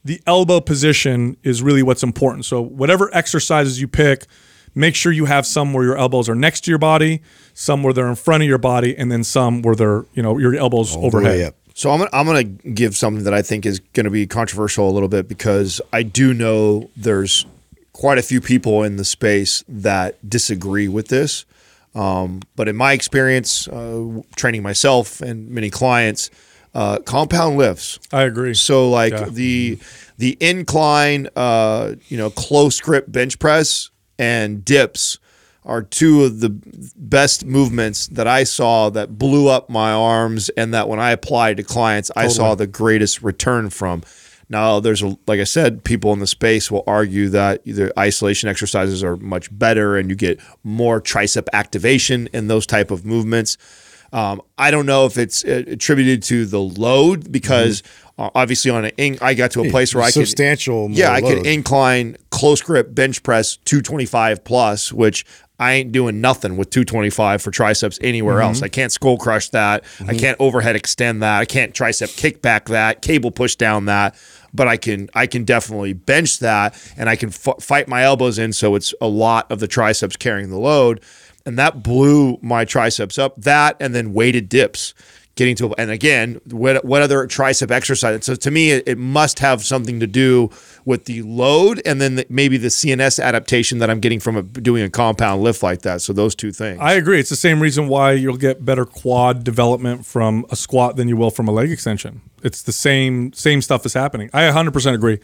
[0.09, 2.43] the elbow position is really what's important.
[2.43, 4.25] So whatever exercises you pick,
[4.73, 7.21] make sure you have some where your elbows are next to your body,
[7.53, 10.39] some where they're in front of your body, and then some where they're you know
[10.39, 11.53] your elbows overhead.
[11.75, 14.25] So I'm gonna, I'm going to give something that I think is going to be
[14.25, 17.45] controversial a little bit because I do know there's
[17.93, 21.45] quite a few people in the space that disagree with this.
[21.93, 26.31] Um, but in my experience, uh, training myself and many clients,
[26.73, 27.99] uh, compound lifts.
[28.11, 28.53] I agree.
[28.53, 29.27] So like Yeah.
[29.29, 29.79] the
[30.17, 35.17] the incline, uh, you know, close grip bench press and dips
[35.65, 36.49] are two of the
[36.95, 41.57] best movements that I saw that blew up my arms and that when I applied
[41.57, 44.03] to clients, I saw the greatest return from.
[44.51, 48.49] Now, there's a, like I said, people in the space will argue that either isolation
[48.49, 53.57] exercises are much better and you get more tricep activation in those type of movements.
[54.11, 57.83] Um, I don't know if it's uh, attributed to the load because
[58.17, 60.89] uh, obviously on an in, I got to a place where I could substantial.
[60.91, 65.25] yeah I could incline close grip bench press 225 plus, which
[65.59, 68.61] I ain't doing nothing with 225 for triceps anywhere else.
[68.61, 69.83] I can't skull crush that.
[70.07, 71.41] I can't overhead extend that.
[71.41, 74.15] I can't tricep kickback that, cable push down that.
[74.53, 78.39] But I can I can definitely bench that, and I can f- fight my elbows
[78.39, 81.01] in, so it's a lot of the triceps carrying the load,
[81.49, 83.35] and that blew my triceps up.
[83.41, 84.93] That and then weighted dips
[85.35, 89.39] getting to and again what what other tricep exercise so to me it, it must
[89.39, 90.49] have something to do
[90.83, 94.41] with the load and then the, maybe the cns adaptation that i'm getting from a,
[94.41, 97.19] doing a compound lift like that so those two things I agree.
[97.19, 101.15] It's the same reason why you'll get better quad development from a squat than you
[101.15, 102.21] will from a leg extension.
[102.43, 104.29] It's the same same stuff is happening.
[104.33, 105.19] I 100% agree.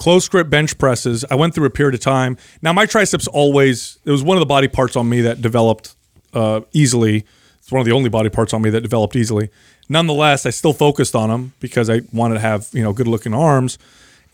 [0.00, 1.26] Close grip bench presses.
[1.30, 2.38] I went through a period of time.
[2.62, 5.94] Now my triceps always it was one of the body parts on me that developed
[6.32, 7.26] uh, easily.
[7.58, 9.50] It's one of the only body parts on me that developed easily.
[9.90, 13.34] Nonetheless, I still focused on them because I wanted to have you know good looking
[13.34, 13.76] arms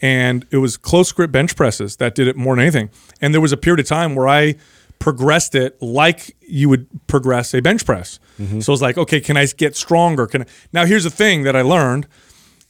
[0.01, 2.91] and it was close grip bench presses that did it more than anything.
[3.21, 4.55] And there was a period of time where I
[4.99, 8.21] progressed it like you would progress a bench press.
[8.39, 8.61] Mm-hmm.
[8.61, 10.27] So I was like, okay, can I get stronger?
[10.27, 10.47] Can I?
[10.73, 12.07] now here's the thing that I learned: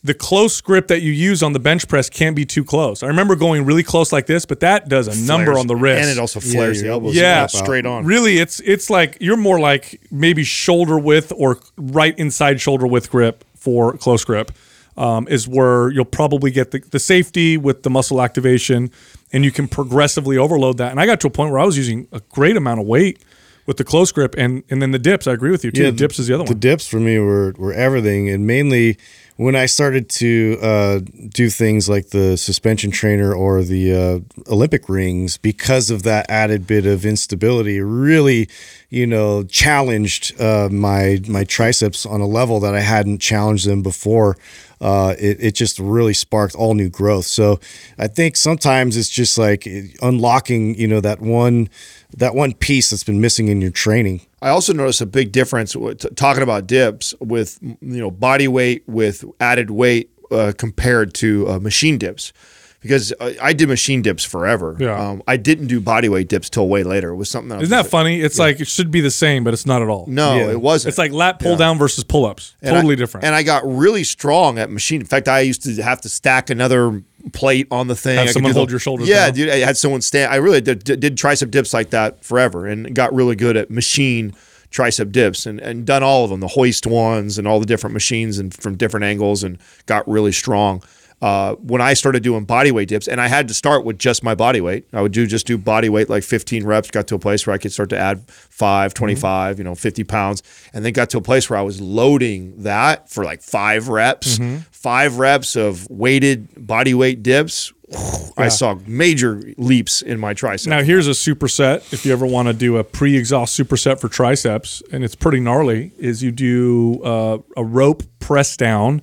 [0.06, 3.02] the close grip that you use on the bench press can't be too close.
[3.02, 6.00] I remember going really close like this, but that does a number on the wrist,
[6.02, 9.36] and it also flares the you're- elbows yeah, straight on Really, it's it's like you're
[9.36, 14.52] more like maybe shoulder width or right inside shoulder width grip for close grip.
[14.98, 18.90] Um, is where you'll probably get the, the safety with the muscle activation,
[19.30, 20.90] and you can progressively overload that.
[20.90, 23.22] And I got to a point where I was using a great amount of weight
[23.66, 25.26] with the close grip, and and then the dips.
[25.26, 25.82] I agree with you too.
[25.82, 26.60] the dips is the other The one.
[26.60, 28.96] The dips for me were were everything, and mainly
[29.36, 34.88] when I started to uh, do things like the suspension trainer or the uh, Olympic
[34.88, 38.48] rings, because of that added bit of instability, really,
[38.88, 43.82] you know, challenged uh, my my triceps on a level that I hadn't challenged them
[43.82, 44.36] before.
[44.80, 47.24] Uh, it, it just really sparked all new growth.
[47.24, 47.60] So
[47.98, 49.66] I think sometimes it's just like
[50.02, 51.68] unlocking, you know, that one
[52.16, 54.20] that one piece that's been missing in your training.
[54.46, 58.84] I also noticed a big difference with, talking about dips with you know body weight
[58.86, 62.32] with added weight uh, compared to uh, machine dips
[62.80, 64.76] because I, I did machine dips forever.
[64.78, 64.96] Yeah.
[64.96, 67.08] Um, I didn't do body weight dips till way later.
[67.10, 67.48] It was something.
[67.48, 68.20] That Isn't that funny?
[68.20, 70.04] It's like it should be the same, but it's not at all.
[70.06, 70.50] No, Yeah.
[70.52, 70.90] it wasn't.
[70.90, 72.54] It's like lat pull down versus pull ups.
[72.62, 73.24] Totally I- different.
[73.26, 75.00] And I got really strong at machine.
[75.00, 77.02] In fact, I used to have to stack another
[77.32, 78.16] plate on the thing.
[78.16, 79.34] Have I could someone hold your shoulders Yeah, down.
[79.34, 79.48] dude.
[79.50, 80.32] I had someone stand.
[80.32, 83.70] I really did, did, did tricep dips like that forever, and got really good at
[83.70, 84.34] machine
[84.70, 87.94] tricep dips, and, and done all of them, the hoist ones, and all the different
[87.94, 90.82] machines, and from different angles, and got really strong.
[91.22, 94.22] Uh, when I started doing body weight dips, and I had to start with just
[94.22, 94.86] my body weight.
[94.92, 96.90] I would do just do body weight like 15 reps.
[96.90, 100.04] Got to a place where I could start to add five, 25, you know, 50
[100.04, 100.42] pounds,
[100.74, 104.38] and then got to a place where I was loading that for like five reps,
[104.70, 107.72] five reps of weighted body weight dips.
[108.36, 110.66] I saw major leaps in my triceps.
[110.66, 111.94] Now here's a superset.
[111.94, 115.92] If you ever want to do a pre-exhaust superset for triceps, and it's pretty gnarly,
[115.96, 119.00] is you do uh, a rope press down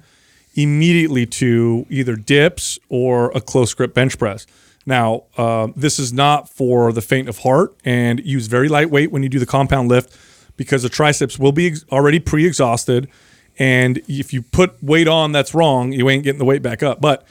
[0.55, 4.45] immediately to either dips or a close grip bench press.
[4.85, 9.23] Now uh, this is not for the faint of heart, and use very lightweight when
[9.23, 10.15] you do the compound lift
[10.57, 13.09] because the triceps will be ex- already pre-exhausted,
[13.57, 17.01] and if you put weight on that's wrong, you ain't getting the weight back up.
[17.01, 17.25] But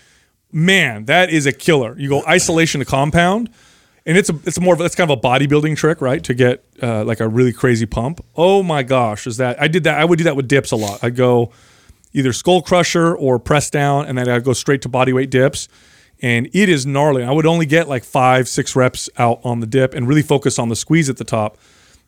[0.50, 1.94] man, that is a killer.
[1.98, 3.50] You go isolation to compound,
[4.06, 6.22] and it's a it's more of it's kind of a bodybuilding trick, right?
[6.24, 8.24] To get uh, like a really crazy pump.
[8.34, 10.00] Oh my gosh, is that I did that?
[10.00, 11.04] I would do that with dips a lot.
[11.04, 11.52] I'd go
[12.12, 15.68] either skull crusher or press down, and then I'd go straight to body weight dips.
[16.20, 17.24] And it is gnarly.
[17.24, 20.56] I would only get like five, six reps out on the dip and really focus
[20.58, 21.58] on the squeeze at the top.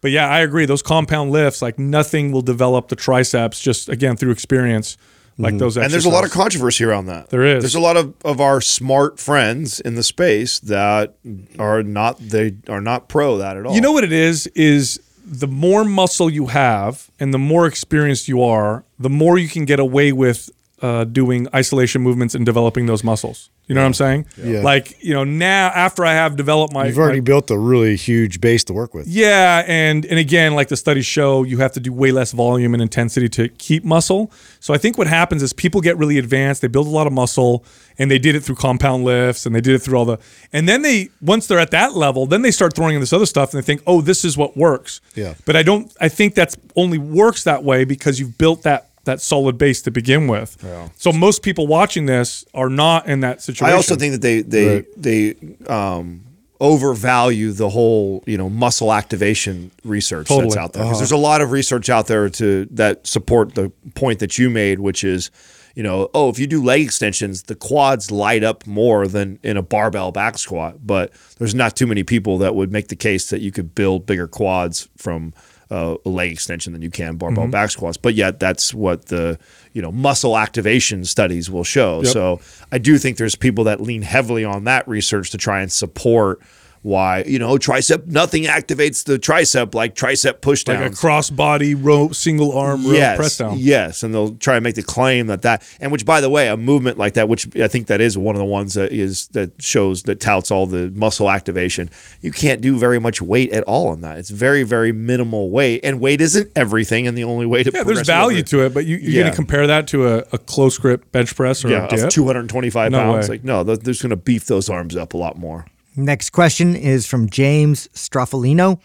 [0.00, 0.66] But yeah, I agree.
[0.66, 4.96] Those compound lifts, like nothing will develop the triceps just again through experience,
[5.38, 5.58] like mm-hmm.
[5.58, 5.76] those.
[5.78, 7.30] and there's a lot of controversy around that.
[7.30, 7.62] There is.
[7.62, 11.16] There's a lot of, of our smart friends in the space that
[11.58, 13.74] are not they are not pro that at all.
[13.74, 14.46] You know what it is?
[14.48, 19.48] Is the more muscle you have and the more experienced you are, the more you
[19.48, 20.50] can get away with
[20.84, 23.38] uh, doing isolation movements and developing those muscles.
[23.66, 24.26] You know what I'm saying?
[24.36, 24.60] Yeah.
[24.70, 27.96] Like you know now after I have developed my You've already my- built a really
[27.96, 29.06] huge base to work with.
[29.08, 32.74] yeah, and and again, like the studies show, you have to do way less volume
[32.74, 34.30] and intensity to keep muscle.
[34.60, 37.12] So I think what happens is people get really advanced, they build a lot of
[37.14, 37.64] muscle,
[37.98, 40.18] and they did it through compound lifts, and they did it through all the,
[40.52, 43.26] and then they once they're at that level, then they start throwing in this other
[43.26, 45.00] stuff, and they think, oh, this is what works.
[45.14, 45.32] Yeah.
[45.46, 45.90] But I don't.
[46.06, 49.90] I think that's only works that way because you've built that that solid base to
[49.90, 50.56] begin with.
[50.96, 53.66] So most people watching this are not in that situation.
[53.72, 54.86] I also think that they they Right.
[54.96, 55.34] they
[55.66, 56.22] um,
[56.60, 60.58] overvalue the whole you know muscle activation research that's Totally.
[60.58, 64.18] out there 'Cause there's a lot of research out there to that support the point
[64.20, 65.30] that you made, which is
[65.76, 69.56] you know, oh, if you do leg extensions, the quads light up more than in
[69.56, 70.86] a barbell back squat.
[70.86, 74.06] But there's not too many people that would make the case that you could build
[74.06, 75.34] bigger quads from
[75.70, 77.96] uh, a leg extension than you can barbell back squats.
[77.96, 79.38] But yet, that's what the
[79.72, 82.02] you know muscle activation studies will show.
[82.04, 82.40] So
[82.72, 86.40] I do think there's people that lean heavily on that research to try and support
[86.84, 92.10] why you know tricep nothing activates the tricep like tricep push like a crossbody row,
[92.10, 93.56] single arm row yes, press down.
[93.58, 96.48] Yes, and they'll try and make the claim that that, and which, by the way,
[96.48, 99.28] a movement like that, which I think that is one of the ones that is
[99.28, 101.88] that shows that touts all the muscle activation.
[102.20, 104.18] You can't do very much weight at all on that.
[104.18, 107.06] It's very, very minimal weight, and weight isn't everything.
[107.06, 109.20] And the only way to Yeah, there's value to it, but you, you're Yeah.
[109.22, 112.04] going to compare that to a, a close grip bench press or yeah, a dip.
[112.04, 113.28] of 225 No pounds.
[113.30, 113.36] way.
[113.36, 115.64] Like no, th- there's going to beef those arms up a lot more.
[115.96, 118.80] Next question is from James Straffolino.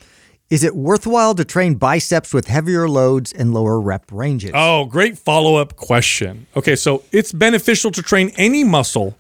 [0.50, 4.52] Is it worthwhile to train biceps with heavier loads and lower rep ranges?
[4.54, 6.48] Oh, great follow up question.
[6.56, 9.16] Okay, so it's beneficial to train any muscle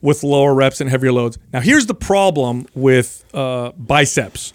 [0.00, 1.36] with lower reps and heavier loads.
[1.52, 4.52] Now, here's the problem with uh, biceps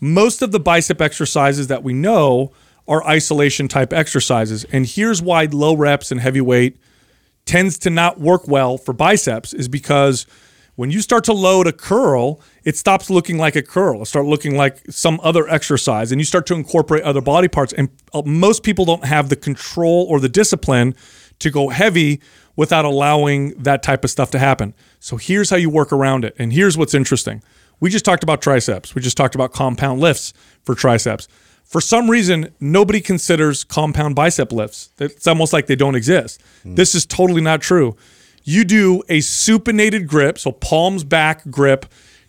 [0.00, 2.52] most of the bicep exercises that we know
[2.88, 4.64] are isolation type exercises.
[4.72, 6.76] And here's why low reps and heavy weight
[7.44, 10.26] tends to not work well for biceps is because
[10.76, 14.02] when you start to load a curl, it stops looking like a curl.
[14.02, 17.72] It start looking like some other exercise, and you start to incorporate other body parts.
[17.72, 20.94] And uh, most people don't have the control or the discipline
[21.38, 22.20] to go heavy
[22.56, 24.74] without allowing that type of stuff to happen.
[25.00, 26.34] So here's how you work around it.
[26.38, 27.42] And here's what's interesting.
[27.80, 28.94] We just talked about triceps.
[28.94, 31.28] We just talked about compound lifts for triceps.
[31.64, 34.90] For some reason, nobody considers compound bicep lifts.
[34.98, 36.40] It's almost like they don't exist.
[36.64, 37.96] This is totally not true.
[38.48, 41.84] You do a supinated grip, so palms back grip,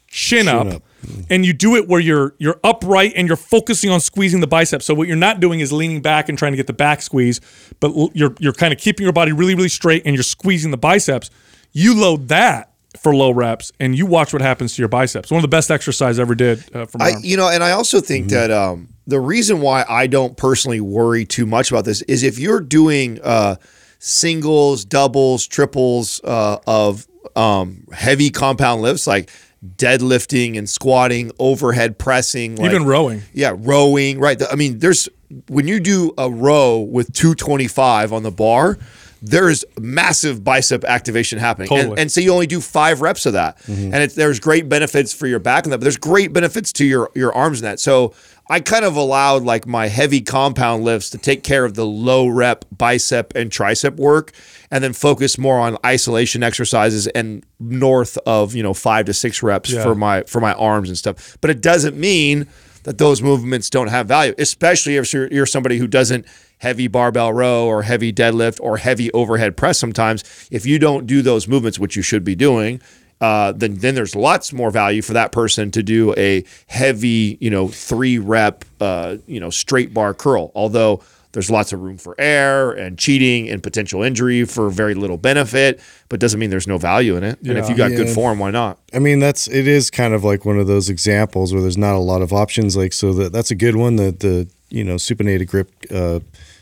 [0.08, 0.84] chin, up, up.
[1.30, 4.84] and you do it where you're you're upright and you're focusing on squeezing the biceps.
[4.84, 7.40] So what you're not doing is leaning back and trying to get the back squeeze,
[7.80, 10.78] but you're you're kind of keeping your body really really straight and you're squeezing the
[10.78, 11.30] biceps.
[11.72, 15.30] You load that for low reps, and you watch what happens to your biceps.
[15.30, 17.64] One of the best exercise I ever did uh, for my I, you know, and
[17.64, 21.86] I also think that um, the reason why I don't personally worry too much about
[21.86, 23.58] this is if you're doing uh,
[24.00, 29.30] singles, doubles, triples uh, of um, heavy compound lifts like
[29.76, 33.24] deadlifting and squatting, overhead pressing, like, Even rowing.
[33.34, 34.42] yeah, rowing, right?
[34.52, 35.10] I mean, there's
[35.50, 38.78] when you do a row with 225 on the bar,
[39.22, 41.70] there's massive bicep activation happening.
[41.72, 42.02] And, Totally.
[42.02, 43.58] and so you only do five reps of that.
[43.68, 46.86] And it's, there's great benefits for your back and that, but there's great benefits to
[46.86, 47.80] your, your arms in that.
[47.80, 48.14] So
[48.50, 52.28] I kind of allowed like my heavy compound lifts to take care of the low
[52.28, 54.32] rep bicep and tricep work
[54.72, 59.44] and then focus more on isolation exercises and north of, you know, five to six
[59.44, 59.84] reps Yeah.
[59.84, 61.38] for my for my arms and stuff.
[61.42, 62.48] But it doesn't mean
[62.84, 66.26] that those movements don't have value, especially if you're, you're somebody who doesn't
[66.60, 70.24] heavy barbell row or heavy deadlift or heavy overhead press sometimes.
[70.52, 72.82] If you don't do those movements, which you should be doing,
[73.20, 77.50] uh, then then there's lots more value for that person to do a heavy, you
[77.50, 80.52] know, three rep, uh, you know, straight bar curl.
[80.54, 81.02] Although
[81.32, 85.80] there's lots of room for error and cheating and potential injury for very little benefit,
[86.10, 87.40] but doesn't mean there's no value in it.
[87.42, 88.80] And if you got good form, why not?
[88.94, 91.96] I mean, that's it is kind of like one of those examples where there's not
[91.96, 92.78] a lot of options.
[92.78, 93.98] Like, so that that's a good one.
[93.98, 96.20] The the you know supinated grip uh,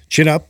[0.10, 0.48] chin up.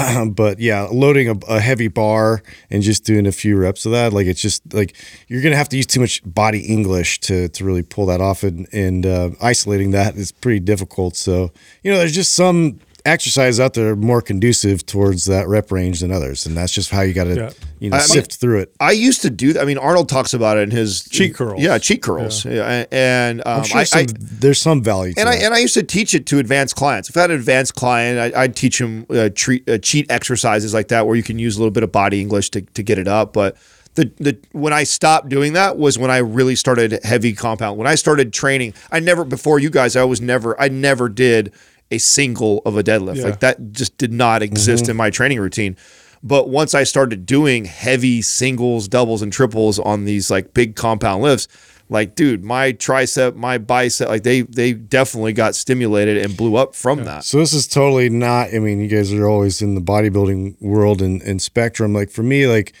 [0.34, 4.12] but yeah, loading a, a heavy bar and just doing a few reps of that,
[4.12, 4.96] like it's just like
[5.28, 8.42] you're gonna have to use too much body English to to really pull that off,
[8.42, 11.16] and and uh, isolating that is pretty difficult.
[11.16, 16.00] So you know, there's just some exercises out there more conducive towards that rep range
[16.00, 17.50] than others, and that's just how you got to Yeah.
[17.78, 18.72] you know I mean- sift through it.
[18.80, 19.62] I used to do that.
[19.62, 21.60] I mean, Arnold talks about it in his Cheat curls.
[21.60, 22.44] Yeah, cheat curls.
[22.44, 25.44] Yeah, and um, I'm sure I, some, I, there's some value to and I that.
[25.44, 27.08] and I used to teach it to advanced clients.
[27.08, 30.74] If I had an advanced client, I, I'd teach them uh, treat, uh, cheat exercises
[30.74, 32.98] like that, where you can use a little bit of body English to, to get
[32.98, 33.32] it up.
[33.32, 33.56] But
[33.96, 37.76] the the when I stopped doing that was when I really started heavy compound.
[37.76, 41.52] When I started training, I never before you guys, I was never I never did
[41.90, 43.24] a single of a deadlift Yeah.
[43.24, 43.72] like that.
[43.72, 44.92] Just did not exist mm-hmm.
[44.92, 45.76] in my training routine.
[46.22, 51.22] But once I started doing heavy singles, doubles, and triples on these like big compound
[51.22, 51.48] lifts,
[51.88, 56.74] like dude, my tricep, my bicep, like they they definitely got stimulated and blew up
[56.74, 57.24] from that.
[57.24, 58.54] So this is totally not.
[58.54, 61.92] I mean, you guys are always in the bodybuilding world and, and spectrum.
[61.92, 62.74] Like for me, like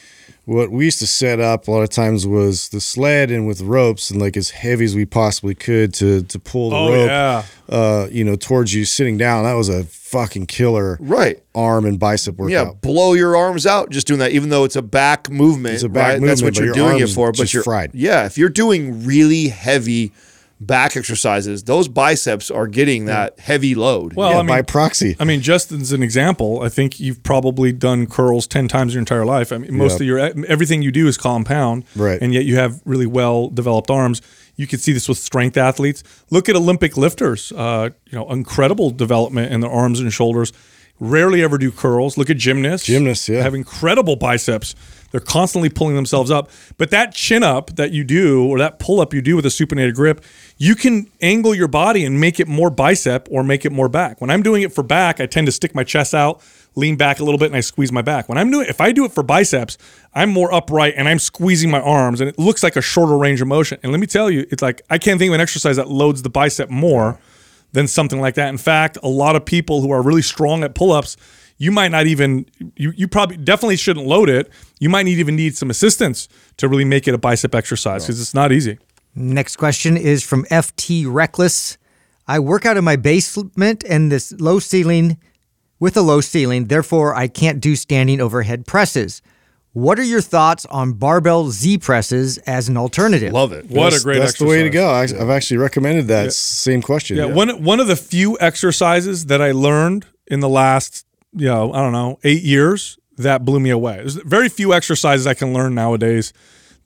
[0.50, 3.60] what we used to set up a lot of times was the sled and with
[3.60, 7.06] ropes and like as heavy as we possibly could to to pull the Oh, rope,
[7.08, 7.42] yeah.
[7.68, 9.44] uh, you know, towards you sitting down.
[9.44, 11.40] That was a fucking killer Right.
[11.54, 12.50] arm and bicep workout.
[12.66, 15.74] Yeah, blow your arms out just doing that, even though it's a back movement.
[15.74, 16.26] It's a back right?
[16.26, 17.30] That's what but you're your doing it for.
[17.30, 17.92] But just you're fried.
[17.94, 20.10] Yeah, if you're doing really heavy
[20.60, 24.12] back exercises, those biceps are getting that heavy load.
[24.12, 25.16] Well, Yeah, I mean, by proxy.
[25.18, 28.98] I mean, just as an example, I think you've probably done curls ten times your
[29.00, 29.52] entire life.
[29.52, 30.00] I mean, most Yep.
[30.00, 32.20] of your everything you do is compound, Right.
[32.20, 34.20] And yet you have really well developed arms.
[34.56, 36.02] You can see this with strength athletes.
[36.30, 37.50] Look at Olympic lifters.
[37.56, 40.52] Uh, you know, incredible development in their arms and shoulders.
[40.98, 42.18] Rarely ever do curls.
[42.18, 42.86] Look at gymnasts.
[42.86, 43.42] Gymnasts, yeah.
[43.42, 44.74] have incredible biceps.
[45.12, 46.50] They're constantly pulling themselves up.
[46.76, 49.48] But that chin up that you do, or that pull up you do with a
[49.48, 50.22] supinated grip,
[50.62, 54.20] you can angle your body and make it more bicep or make it more back.
[54.20, 56.42] When I'm doing it for back, I tend to stick my chest out,
[56.74, 58.28] lean back a little bit, and I squeeze my back.
[58.28, 59.78] When I'm doing, if I do it for biceps,
[60.14, 63.40] I'm more upright and I'm squeezing my arms, and it looks like a shorter range
[63.40, 63.80] of motion.
[63.82, 66.20] And let me tell you, it's like I can't think of an exercise that loads
[66.20, 67.18] the bicep more
[67.72, 68.50] than something like that.
[68.50, 71.16] In fact, a lot of people who are really strong at pull-ups,
[71.56, 72.44] you might not even
[72.76, 74.50] you you probably definitely shouldn't load it.
[74.78, 78.20] You might need even need some assistance to really make it a bicep exercise because
[78.20, 78.78] it's not easy.
[79.14, 81.78] Next question is from FT Reckless.
[82.28, 85.18] I work out in my basement and this low ceiling
[85.80, 89.22] with a low ceiling, therefore I can't do standing overhead presses.
[89.72, 93.32] What are your thoughts on barbell Z presses as an alternative?
[93.32, 93.64] Love it.
[93.66, 94.38] What That's- a great That's exercise.
[94.38, 94.90] the way to go.
[94.90, 97.16] I, I've actually recommended that same question.
[97.16, 101.72] Yeah, one one of the few exercises that I learned in the last, you know,
[101.72, 103.96] I don't know, eight years that blew me away.
[103.96, 106.32] There's very few exercises I can learn nowadays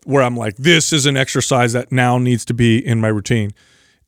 [0.04, 3.52] where I'm like, this is an exercise that now needs to be in my routine.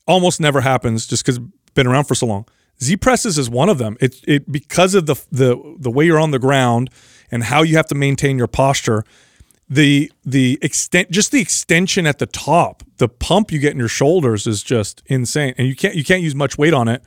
[0.07, 1.39] Almost never happens just because
[1.73, 2.45] been around for so long.
[2.81, 3.97] Z presses is one of them.
[3.99, 6.89] It it because of the the the way you're on the ground
[7.31, 9.03] and how you have to maintain your posture.
[9.69, 13.87] The the extent just the extension at the top, the pump you get in your
[13.87, 15.53] shoulders is just insane.
[15.57, 17.01] And you can't you can't use much weight on it,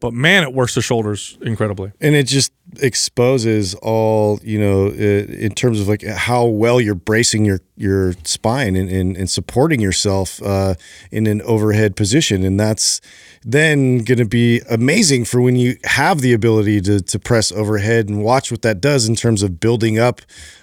[0.00, 1.92] but man, it works the shoulders incredibly.
[2.00, 7.44] and it just exposes all you know in terms of like how well you're bracing
[7.44, 10.74] your your spine and, and, and supporting yourself uh,
[11.10, 13.00] in an overhead position and that's
[13.42, 18.08] then going to be amazing for when you have the ability to, to press overhead
[18.08, 20.20] and watch what that does in terms of building up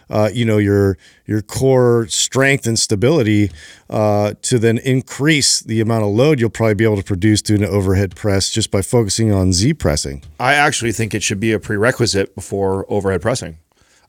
[0.10, 3.52] uh, you know your your core strength and stability
[3.90, 7.64] uh, to then increase the amount of load you'll probably be able to produce doing
[7.64, 10.24] an overhead press just by focusing on Z pressing.
[10.40, 13.58] I actually think it should be a prerequisite before overhead pressing.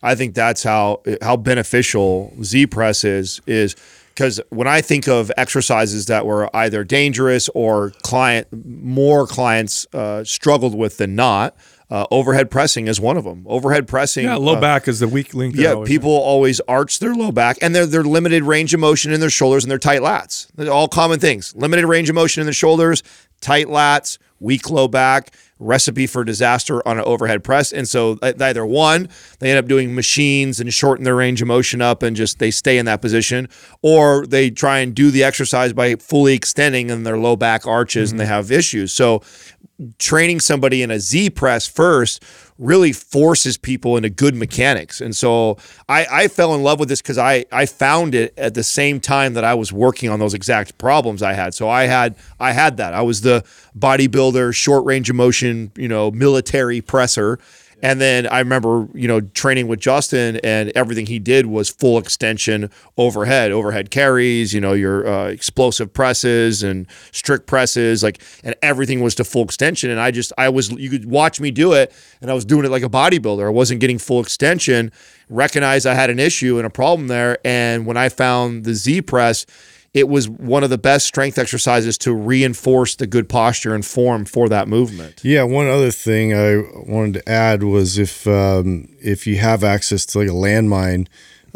[0.02, 3.74] I think that's how how beneficial Z press is is
[4.18, 10.24] because when I think of exercises that were either dangerous or client more clients uh,
[10.24, 11.56] struggled with than not,
[11.90, 13.44] uh, overhead pressing is one of them.
[13.46, 15.56] Overhead pressing, Yeah, low uh, back is the weak link.
[15.56, 15.88] yeah, always.
[15.88, 19.30] people always arch their low back and their their limited range of motion in their
[19.30, 20.48] shoulders and their tight lats.
[20.54, 21.54] They're all common things.
[21.56, 23.02] Limited range of motion in the shoulders,
[23.40, 25.32] tight lats, weak low back.
[25.60, 27.72] Recipe for disaster on an overhead press.
[27.72, 29.08] And so uh, either one,
[29.40, 32.52] they end up doing machines and shorten their range of motion up and just they
[32.52, 33.48] stay in that position,
[33.82, 38.12] or they try and do the exercise by fully extending and their low back arches
[38.12, 38.92] and they have issues.
[38.92, 39.20] So
[39.98, 42.22] training somebody in a Z press first
[42.58, 45.00] really forces people into good mechanics.
[45.00, 45.56] And so
[45.88, 48.98] I, I fell in love with this because I, I found it at the same
[48.98, 51.54] time that I was working on those exact problems I had.
[51.54, 52.94] So I had I had that.
[52.94, 53.44] I was the
[53.78, 57.38] bodybuilder, short range of motion, you know, military presser.
[57.80, 61.98] And then I remember, you know, training with Justin, and everything he did was full
[61.98, 68.56] extension overhead, overhead carries, you know, your uh, explosive presses and strict presses, like, and
[68.62, 69.90] everything was to full extension.
[69.90, 72.64] And I just, I was, you could watch me do it, and I was doing
[72.64, 73.46] it like a bodybuilder.
[73.46, 74.90] I wasn't getting full extension.
[75.28, 79.02] Recognized I had an issue and a problem there, and when I found the Z
[79.02, 79.46] press,
[79.94, 84.24] it was one of the best strength exercises to reinforce the good posture and form
[84.24, 85.20] for that movement.
[85.24, 90.04] Yeah, one other thing I wanted to add was if um, if you have access
[90.06, 91.08] to like a landmine,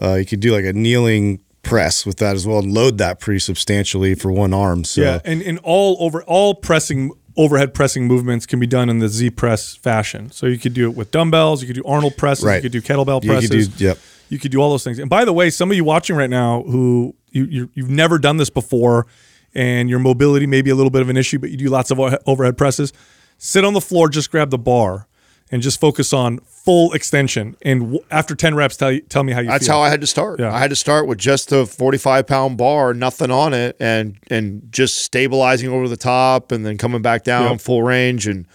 [0.02, 3.20] uh, you could do like a kneeling press with that as well and load that
[3.20, 4.82] pretty substantially for one arm.
[4.84, 8.98] So Yeah, and, and all over all pressing overhead pressing movements can be done in
[8.98, 10.30] the Z press fashion.
[10.32, 12.56] So you could do it with dumbbells, you could do Arnold presses, Right.
[12.56, 13.68] you could do kettlebell You could presses.
[13.68, 13.98] do- yep.
[14.28, 14.98] You could do all those things.
[14.98, 18.18] And by the way, some of you watching right now who you, you you've never
[18.18, 19.06] done this before,
[19.54, 21.90] and your mobility may be a little bit of an issue, but you do lots
[21.90, 22.92] of overhead presses.
[23.38, 25.08] Sit on the floor, just grab the bar,
[25.50, 27.56] and just focus on full extension.
[27.62, 29.52] And w- after ten reps, tell you, tell me how you feel.
[29.54, 29.74] That's feel.
[29.76, 30.38] how I had to start.
[30.40, 30.54] Yeah.
[30.54, 34.68] I had to start with just a 45 pound bar, nothing on it, and and
[34.70, 37.60] just stabilizing over the top, and then coming back down Yep.
[37.60, 38.46] full range, and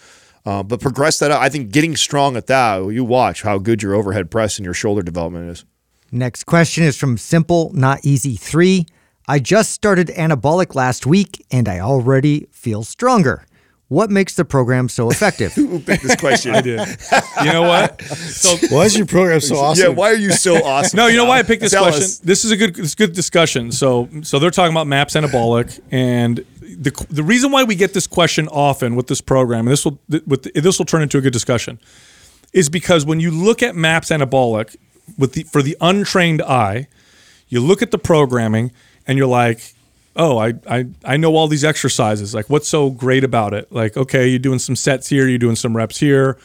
[0.46, 1.32] uh, but progress that.
[1.32, 1.42] Up.
[1.42, 2.78] I think getting strong at that.
[2.88, 5.66] You watch how good your overhead press and your shoulder development is.
[6.12, 8.86] Next question is from Simple Not Easy 3.
[9.28, 13.46] I just started anabolic last week and I already feel stronger.
[13.90, 15.54] What makes the program so effective?
[15.56, 16.56] Who picked this question?
[16.56, 16.80] I did.
[17.44, 18.02] You know what?
[18.02, 19.84] So why is your program so awesome?
[19.84, 20.98] Yeah, why are you so awesome?
[20.98, 22.04] No, you know why I picked this Tell question?
[22.04, 22.18] us.
[22.20, 23.72] This is a good, it's good discussion.
[23.72, 28.08] So, so they're talking about MAPS anabolic, and the the reason why we get this
[28.08, 31.34] question often with this program, and this will with this will turn into a good
[31.34, 31.80] discussion,
[32.54, 34.76] is because when you look at MAPS Anabolic
[35.18, 36.88] with the for the untrained eye,
[37.48, 38.72] you look at the programming
[39.06, 39.74] and you're like,
[40.16, 42.34] oh, I I I know all these exercises.
[42.34, 43.72] Like, what's so great about it?
[43.72, 46.38] Like, okay, you're doing some sets here, you're doing some reps here.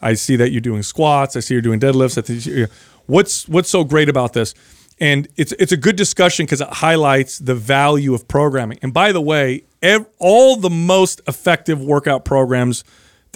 [0.00, 1.36] I see that you're doing squats.
[1.36, 2.18] I see you're doing deadlifts.
[2.18, 2.70] I think,
[3.06, 4.54] what's what's so great about this?
[4.98, 8.78] And it's it's a good discussion because it highlights the value of programming.
[8.82, 12.84] And by the way, ev- all the most effective workout programs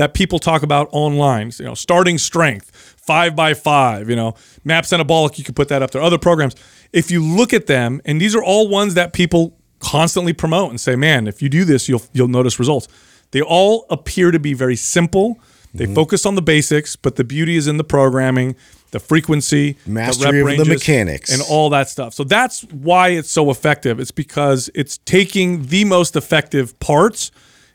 [0.00, 4.34] that people talk about online, you know, starting strength, five by five, you know,
[4.64, 6.00] maps anabolic, you can put that up there.
[6.00, 6.54] Other programs,
[6.92, 10.80] if you look at them, and these are all ones that people constantly promote and
[10.80, 12.88] say, man, if you do this, you'll you'll notice results.
[13.32, 15.38] They all appear to be very simple.
[15.74, 15.94] They Mm-hmm.
[15.94, 18.56] focus on the basics, but the beauty is in the programming,
[18.90, 21.30] the frequency, Mastery the rep of the mechanics.
[21.32, 22.12] and all that stuff.
[22.14, 24.00] So that's why it's so effective.
[24.00, 27.30] It's because it's taking the most effective parts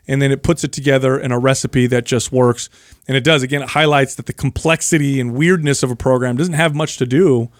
[0.08, 2.68] and then it puts it together in a recipe that just works.
[3.08, 3.42] And it does.
[3.42, 7.06] Again, it highlights that the complexity and weirdness of a program doesn't have much to
[7.06, 7.50] do,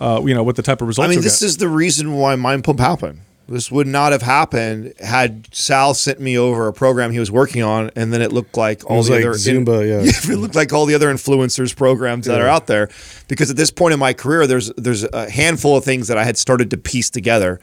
[0.00, 1.06] uh, you know, with the type of results.
[1.06, 1.46] I mean, this get.
[1.46, 3.20] is the reason why Mind Pump happened.
[3.46, 7.62] This would not have happened had Sal sent me over a program he was working
[7.62, 10.32] on, and then it looked like all was the like other Zumba, yeah.
[10.32, 12.88] it looked like all the other influencers programs that are out there.
[13.28, 16.24] Because at this point in my career, there's there's a handful of things that I
[16.24, 17.60] had started to piece together,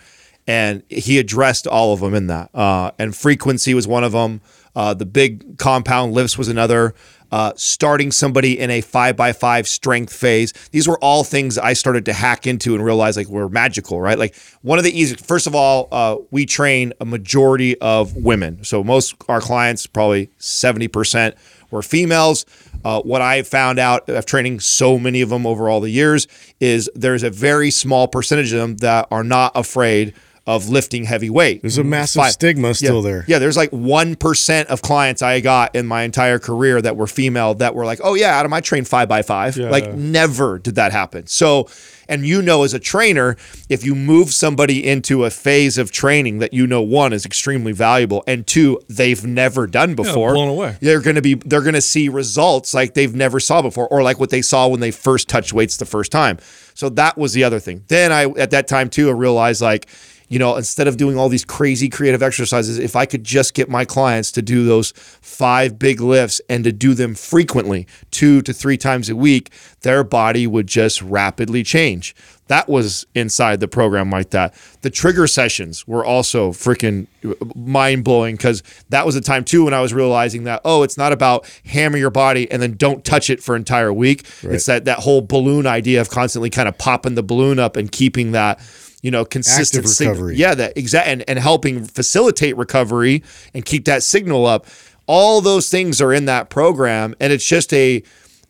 [0.48, 2.50] and he addressed all of them in that.
[2.54, 4.42] Uh, and frequency was one of them.
[4.76, 6.94] Uh, the big compound lifts was another.
[7.32, 10.52] Uh, starting somebody in a five by five strength phase.
[10.72, 14.20] These were all things I started to hack into and realize like were magical, right?
[14.20, 15.16] Like one of the easy.
[15.16, 18.66] First of all, uh, we train a majority of women.
[18.66, 21.36] So most our clients, probably seventy percent,
[21.70, 22.46] were females.
[22.84, 26.28] Uh, what I found out of training so many of them over all the years
[26.60, 30.14] is there's a very small percentage of them that are not afraid
[30.48, 31.62] of lifting heavy weight.
[31.62, 33.12] There's a massive stigma still yeah.
[33.12, 33.26] there.
[33.28, 37.54] Yeah, there's like 1% of clients I got in my entire career that were female
[37.56, 39.56] that were like, oh, yeah, Adam, I train five by five.
[39.58, 41.28] Like, never did that happen.
[41.28, 41.70] So,
[42.10, 43.38] and you know, as a trainer,
[43.70, 47.72] if you move somebody into a phase of training that you know, one, is extremely
[47.72, 50.76] valuable, and two, they've never done before, blown away.
[50.82, 54.02] they're going to be, they're going to see results like they've never saw before, or
[54.02, 56.40] like what they saw when they first touched weights the first time.
[56.74, 57.84] So that was the other thing.
[57.88, 59.88] Then I, at that time too, I realized like,
[60.32, 63.68] you know, instead of doing all these crazy creative exercises, if I could just get
[63.68, 68.54] my clients to do those five big lifts and to do them frequently, two to
[68.54, 69.52] three times a week,
[69.82, 72.16] their body would just rapidly change.
[72.48, 74.54] That was inside the program like that.
[74.84, 77.08] The trigger sessions were also freaking
[77.54, 80.98] mind blowing because that was a time too when I was realizing that, oh, it's
[80.98, 84.26] not about hammer your body and then don't touch it for an entire week.
[84.44, 87.92] It's that, that whole balloon idea of constantly kind of popping the balloon up and
[87.92, 88.62] keeping that
[89.02, 90.36] you know, consistent Active recovery.
[90.38, 93.24] Yeah, that exact and, and helping facilitate recovery
[93.54, 94.66] and keep that signal up.
[95.08, 98.04] All those things are in that program, and it's just a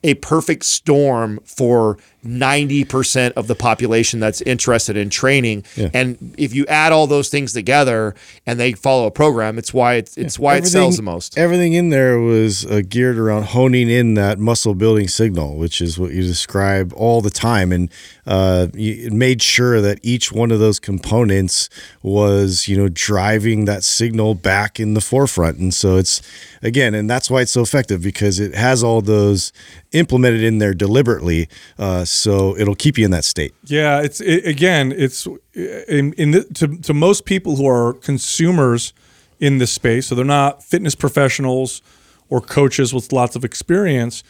[0.04, 5.64] a perfect storm for 90% of the population that's interested in training.
[5.94, 8.16] And if you add all those things together
[8.46, 11.38] and they follow a program, it's why it's, it's why it sells the most.
[11.38, 15.98] Everything in there was uh, geared around honing in that muscle building signal, which is
[15.98, 17.92] what you describe all the time, and
[18.28, 21.70] uh, you made sure that each one of those components
[22.04, 25.58] was, you know, driving that signal back in the forefront.
[25.58, 26.22] And so it's
[26.62, 29.52] again, and that's why it's so effective because it has all those
[29.92, 33.54] implemented in there deliberately, uh, so it'll keep you in that state.
[33.64, 38.94] Yeah, it's it, again, it's in, in the, to to most people who are consumers
[39.40, 41.82] in this space, so they're not fitness professionals
[42.30, 44.24] or coaches with lots of experience.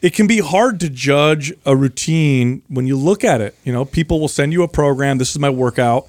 [0.00, 3.56] It can be hard to judge a routine when you look at it.
[3.64, 5.18] You know, people will send you a program.
[5.18, 6.06] This is my workout,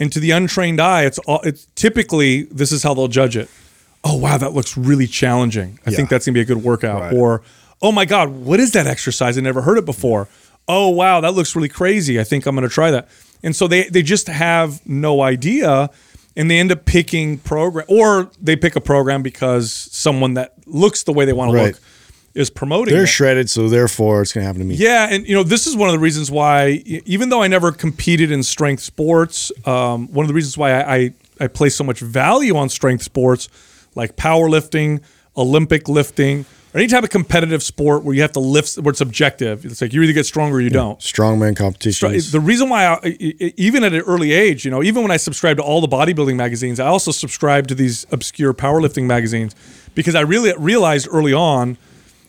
[0.00, 3.48] and to the untrained eye, it's all, it's typically this is how they'll judge it.
[4.02, 5.78] Oh wow, that looks really challenging.
[5.86, 7.12] I think that's gonna be a good workout.
[7.14, 7.42] Or
[7.82, 9.38] oh my god, what is that exercise?
[9.38, 10.28] I never heard it before.
[10.68, 12.20] Oh wow, that looks really crazy.
[12.20, 13.08] I think I'm gonna try that.
[13.42, 15.90] And so they they just have no idea,
[16.36, 21.04] and they end up picking program, or they pick a program because someone that looks
[21.04, 21.80] the way they want to look
[22.34, 22.94] is promoting.
[22.94, 23.08] They're it.
[23.08, 24.76] shredded, so therefore it's going to happen to me.
[24.76, 27.72] Yeah, and you know this is one of the reasons why, even though I never
[27.72, 31.84] competed in strength sports, um, one of the reasons why I, I I place so
[31.84, 33.48] much value on strength sports,
[33.94, 35.02] like powerlifting,
[35.36, 39.00] Olympic lifting, or any type of competitive sport where you have to lift, where it's
[39.00, 39.64] objective.
[39.64, 40.98] It's like you either get stronger or you don't.
[41.00, 42.30] Strongman competitions.
[42.30, 43.06] The reason why, I,
[43.56, 46.36] even at an early age, you know, even when I subscribed to all the bodybuilding
[46.36, 49.54] magazines, I also subscribed to these obscure powerlifting magazines
[49.94, 51.76] because I really realized early on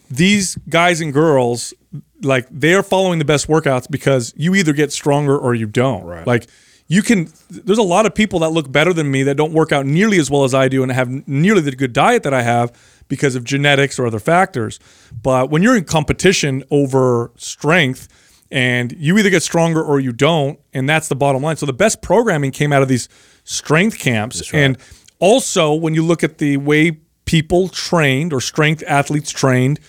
[0.09, 1.73] these guys and girls,
[2.21, 6.03] like they are following the best workouts because you either get stronger or you don't.
[6.03, 6.25] Right.
[6.25, 6.47] Like
[6.87, 9.71] you can there's a lot of people that look better than me that don't work
[9.71, 12.41] out nearly as well as I do and have nearly the good diet that I
[12.41, 12.77] have
[13.11, 14.79] because of genetics or other factors.
[15.21, 18.07] But when you're in competition over strength
[18.49, 21.57] and you either get stronger or you don't, and that's the bottom line.
[21.57, 23.09] So the best programming came out of these
[23.43, 24.49] strength camps.
[24.53, 24.77] And
[25.19, 29.81] also when you look at the way people trained or strength athletes trained,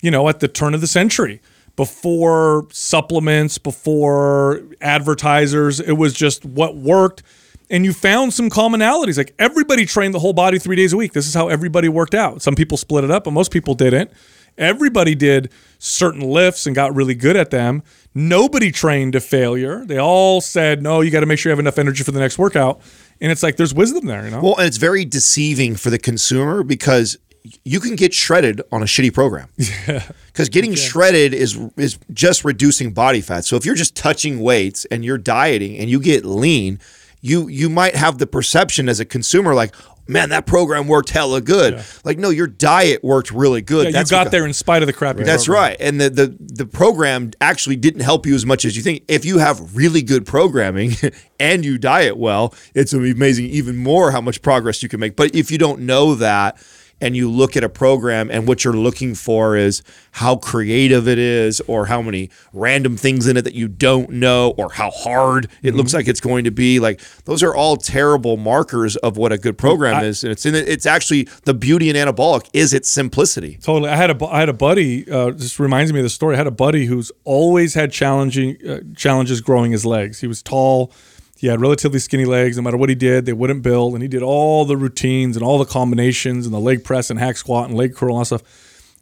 [0.00, 1.40] you know, at the turn of the century
[1.74, 5.80] before supplements, before advertisers.
[5.80, 7.24] It was just what worked.
[7.70, 9.16] And you found some commonalities.
[9.16, 11.12] Like everybody trained the whole body three days a week.
[11.12, 12.42] This is how everybody worked out.
[12.42, 14.10] Some people split it up, but most people didn't.
[14.58, 17.82] Everybody did certain lifts and got really good at them.
[18.14, 19.84] Nobody trained to failure.
[19.86, 22.18] They all said, no, you got to make sure you have enough energy for the
[22.18, 22.80] next workout.
[23.20, 24.42] And it's like there's wisdom there, you know?
[24.42, 27.16] Well, and it's very deceiving for the consumer because
[27.64, 29.48] you can get shredded on a shitty program.
[29.86, 30.02] Yeah.
[30.26, 33.44] Because getting shredded is is just reducing body fat.
[33.44, 36.78] So if you're just touching weights and you're dieting and you get lean,
[37.20, 39.74] you you might have the perception as a consumer like,
[40.08, 41.84] man, that program worked hella good.
[42.04, 43.86] Like, no, your diet worked really good.
[43.86, 45.62] yeah, That's you got there in spite of the crappy That's program.
[45.62, 45.76] right.
[45.80, 49.04] And the, the the program actually didn't help you as much as you think.
[49.08, 50.92] If you have really good programming
[51.40, 55.16] and you diet well, it's amazing even more how much progress you can make.
[55.16, 56.58] But if you don't know that
[57.00, 59.82] and you look at a program and what you're looking for is
[60.12, 64.54] how creative it is or how many random things in it that you don't know
[64.56, 68.36] or how hard it looks like it's going to be like those are all terrible
[68.36, 71.88] markers of what a good program is and it's in it, it's actually the beauty
[71.88, 73.90] in anabolic is its simplicity Totally.
[73.90, 75.10] I had a I had a buddy.
[75.10, 76.34] Uh, this reminds me of the story.
[76.34, 80.20] I had a buddy who's always had challenging uh, challenges growing his legs.
[80.20, 80.92] He was tall.
[81.40, 82.58] He had relatively skinny legs.
[82.58, 83.94] No matter what he did, they wouldn't build.
[83.94, 87.18] And he did all the routines and all the combinations and the leg press and
[87.18, 88.42] hack squat and leg curl and all that stuff.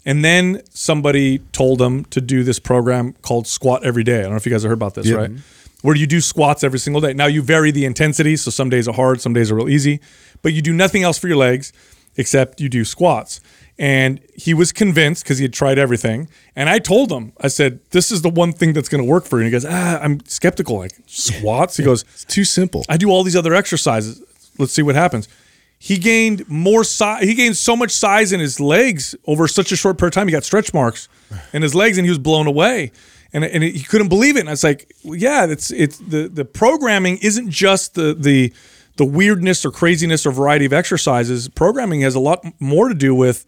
[0.07, 4.21] And then somebody told him to do this program called Squat Every Day.
[4.21, 5.31] I don't know if you guys have heard about this, right?
[5.83, 7.13] Where you do squats every single day.
[7.13, 9.99] Now you vary the intensity, so some days are hard, some days are real easy,
[10.41, 11.73] but you do nothing else for your legs
[12.17, 13.41] except you do squats.
[13.79, 16.29] And he was convinced because he had tried everything.
[16.57, 19.25] And I told him, I said, "This is the one thing that's going to work
[19.25, 20.79] for you." And he goes, "Ah, I'm skeptical.
[20.79, 22.85] Like squats." He goes, It's too simple.
[22.89, 24.21] I do all these other exercises.
[24.59, 25.29] Let's see what happens.
[25.79, 27.23] He gained more size.
[27.23, 30.27] He gained so much size in his legs over such a short period of time.
[30.27, 31.09] He got stretch marks
[31.53, 32.91] in his legs, and he was blown away.
[33.33, 34.41] And, and he couldn't believe it.
[34.41, 38.53] And I was like, well, "Yeah, it's it's the the programming isn't just the the
[38.97, 41.49] the weirdness or craziness or variety of exercises.
[41.49, 43.47] Programming has a lot more to do with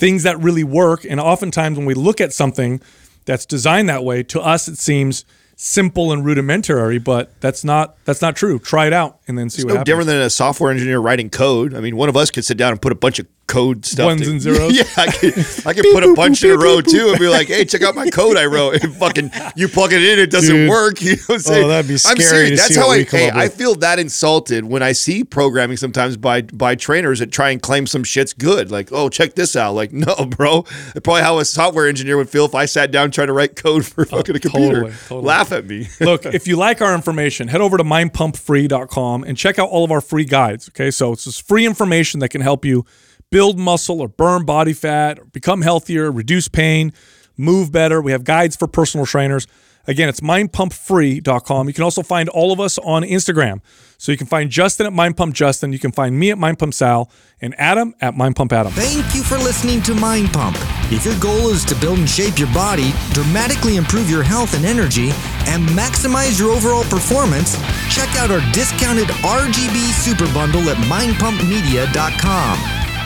[0.00, 1.04] things that really work.
[1.04, 2.80] And oftentimes, when we look at something
[3.26, 5.24] that's designed that way, to us it seems
[5.54, 8.58] simple and rudimentary, but that's not that's not true.
[8.58, 9.86] Try it out and then see what no happens.
[9.86, 11.74] different than a software engineer writing code.
[11.74, 14.06] I mean, one of us could sit down and put a bunch of code stuff.
[14.06, 14.72] Ones to- and zeros?
[14.76, 15.34] yeah, I could,
[15.66, 17.94] I could put a bunch in a row too and be like, "Hey, check out
[17.94, 20.70] my code I wrote." And fucking, you plug it in, it doesn't Dude.
[20.70, 21.00] work.
[21.10, 21.64] You know what I'm oh, saying?
[21.64, 22.50] Oh, that'd be I'm scary serious.
[22.50, 23.02] to That's see how I.
[23.02, 27.50] Hey, I feel that insulted when I see programming sometimes by by trainers that try
[27.50, 28.70] and claim some shit's good.
[28.70, 29.74] Like, oh, check this out.
[29.74, 30.62] Like, no, bro.
[31.02, 33.84] Probably how a software engineer would feel if I sat down trying to write code
[33.84, 34.82] for oh, fucking a computer.
[34.82, 35.26] totally, totally.
[35.26, 35.88] Laugh at me.
[36.00, 39.90] Look, if you like our information, head over to mindpumpfree.com and check out all of
[39.90, 40.68] our free guides.
[40.68, 42.84] Okay, so it's just free information that can help you
[43.30, 46.92] build muscle or burn body fat, or become healthier, reduce pain,
[47.36, 48.00] move better.
[48.00, 49.46] We have guides for personal trainers.
[49.86, 51.66] Again, it's mindpumpfree.com.
[51.66, 53.60] You can also find all of us on Instagram.
[53.98, 55.72] So you can find Justin at mindpumpjustin.
[55.72, 58.72] You can find me at mindpumpsal and Adam at mindpumpadam.
[58.72, 60.56] Thank you for listening to Mind Pump.
[60.92, 64.64] If your goal is to build and shape your body, dramatically improve your health and
[64.64, 65.10] energy,
[65.46, 67.56] and maximize your overall performance,
[67.94, 72.79] check out our discounted RGB Super Bundle at mindpumpmedia.com.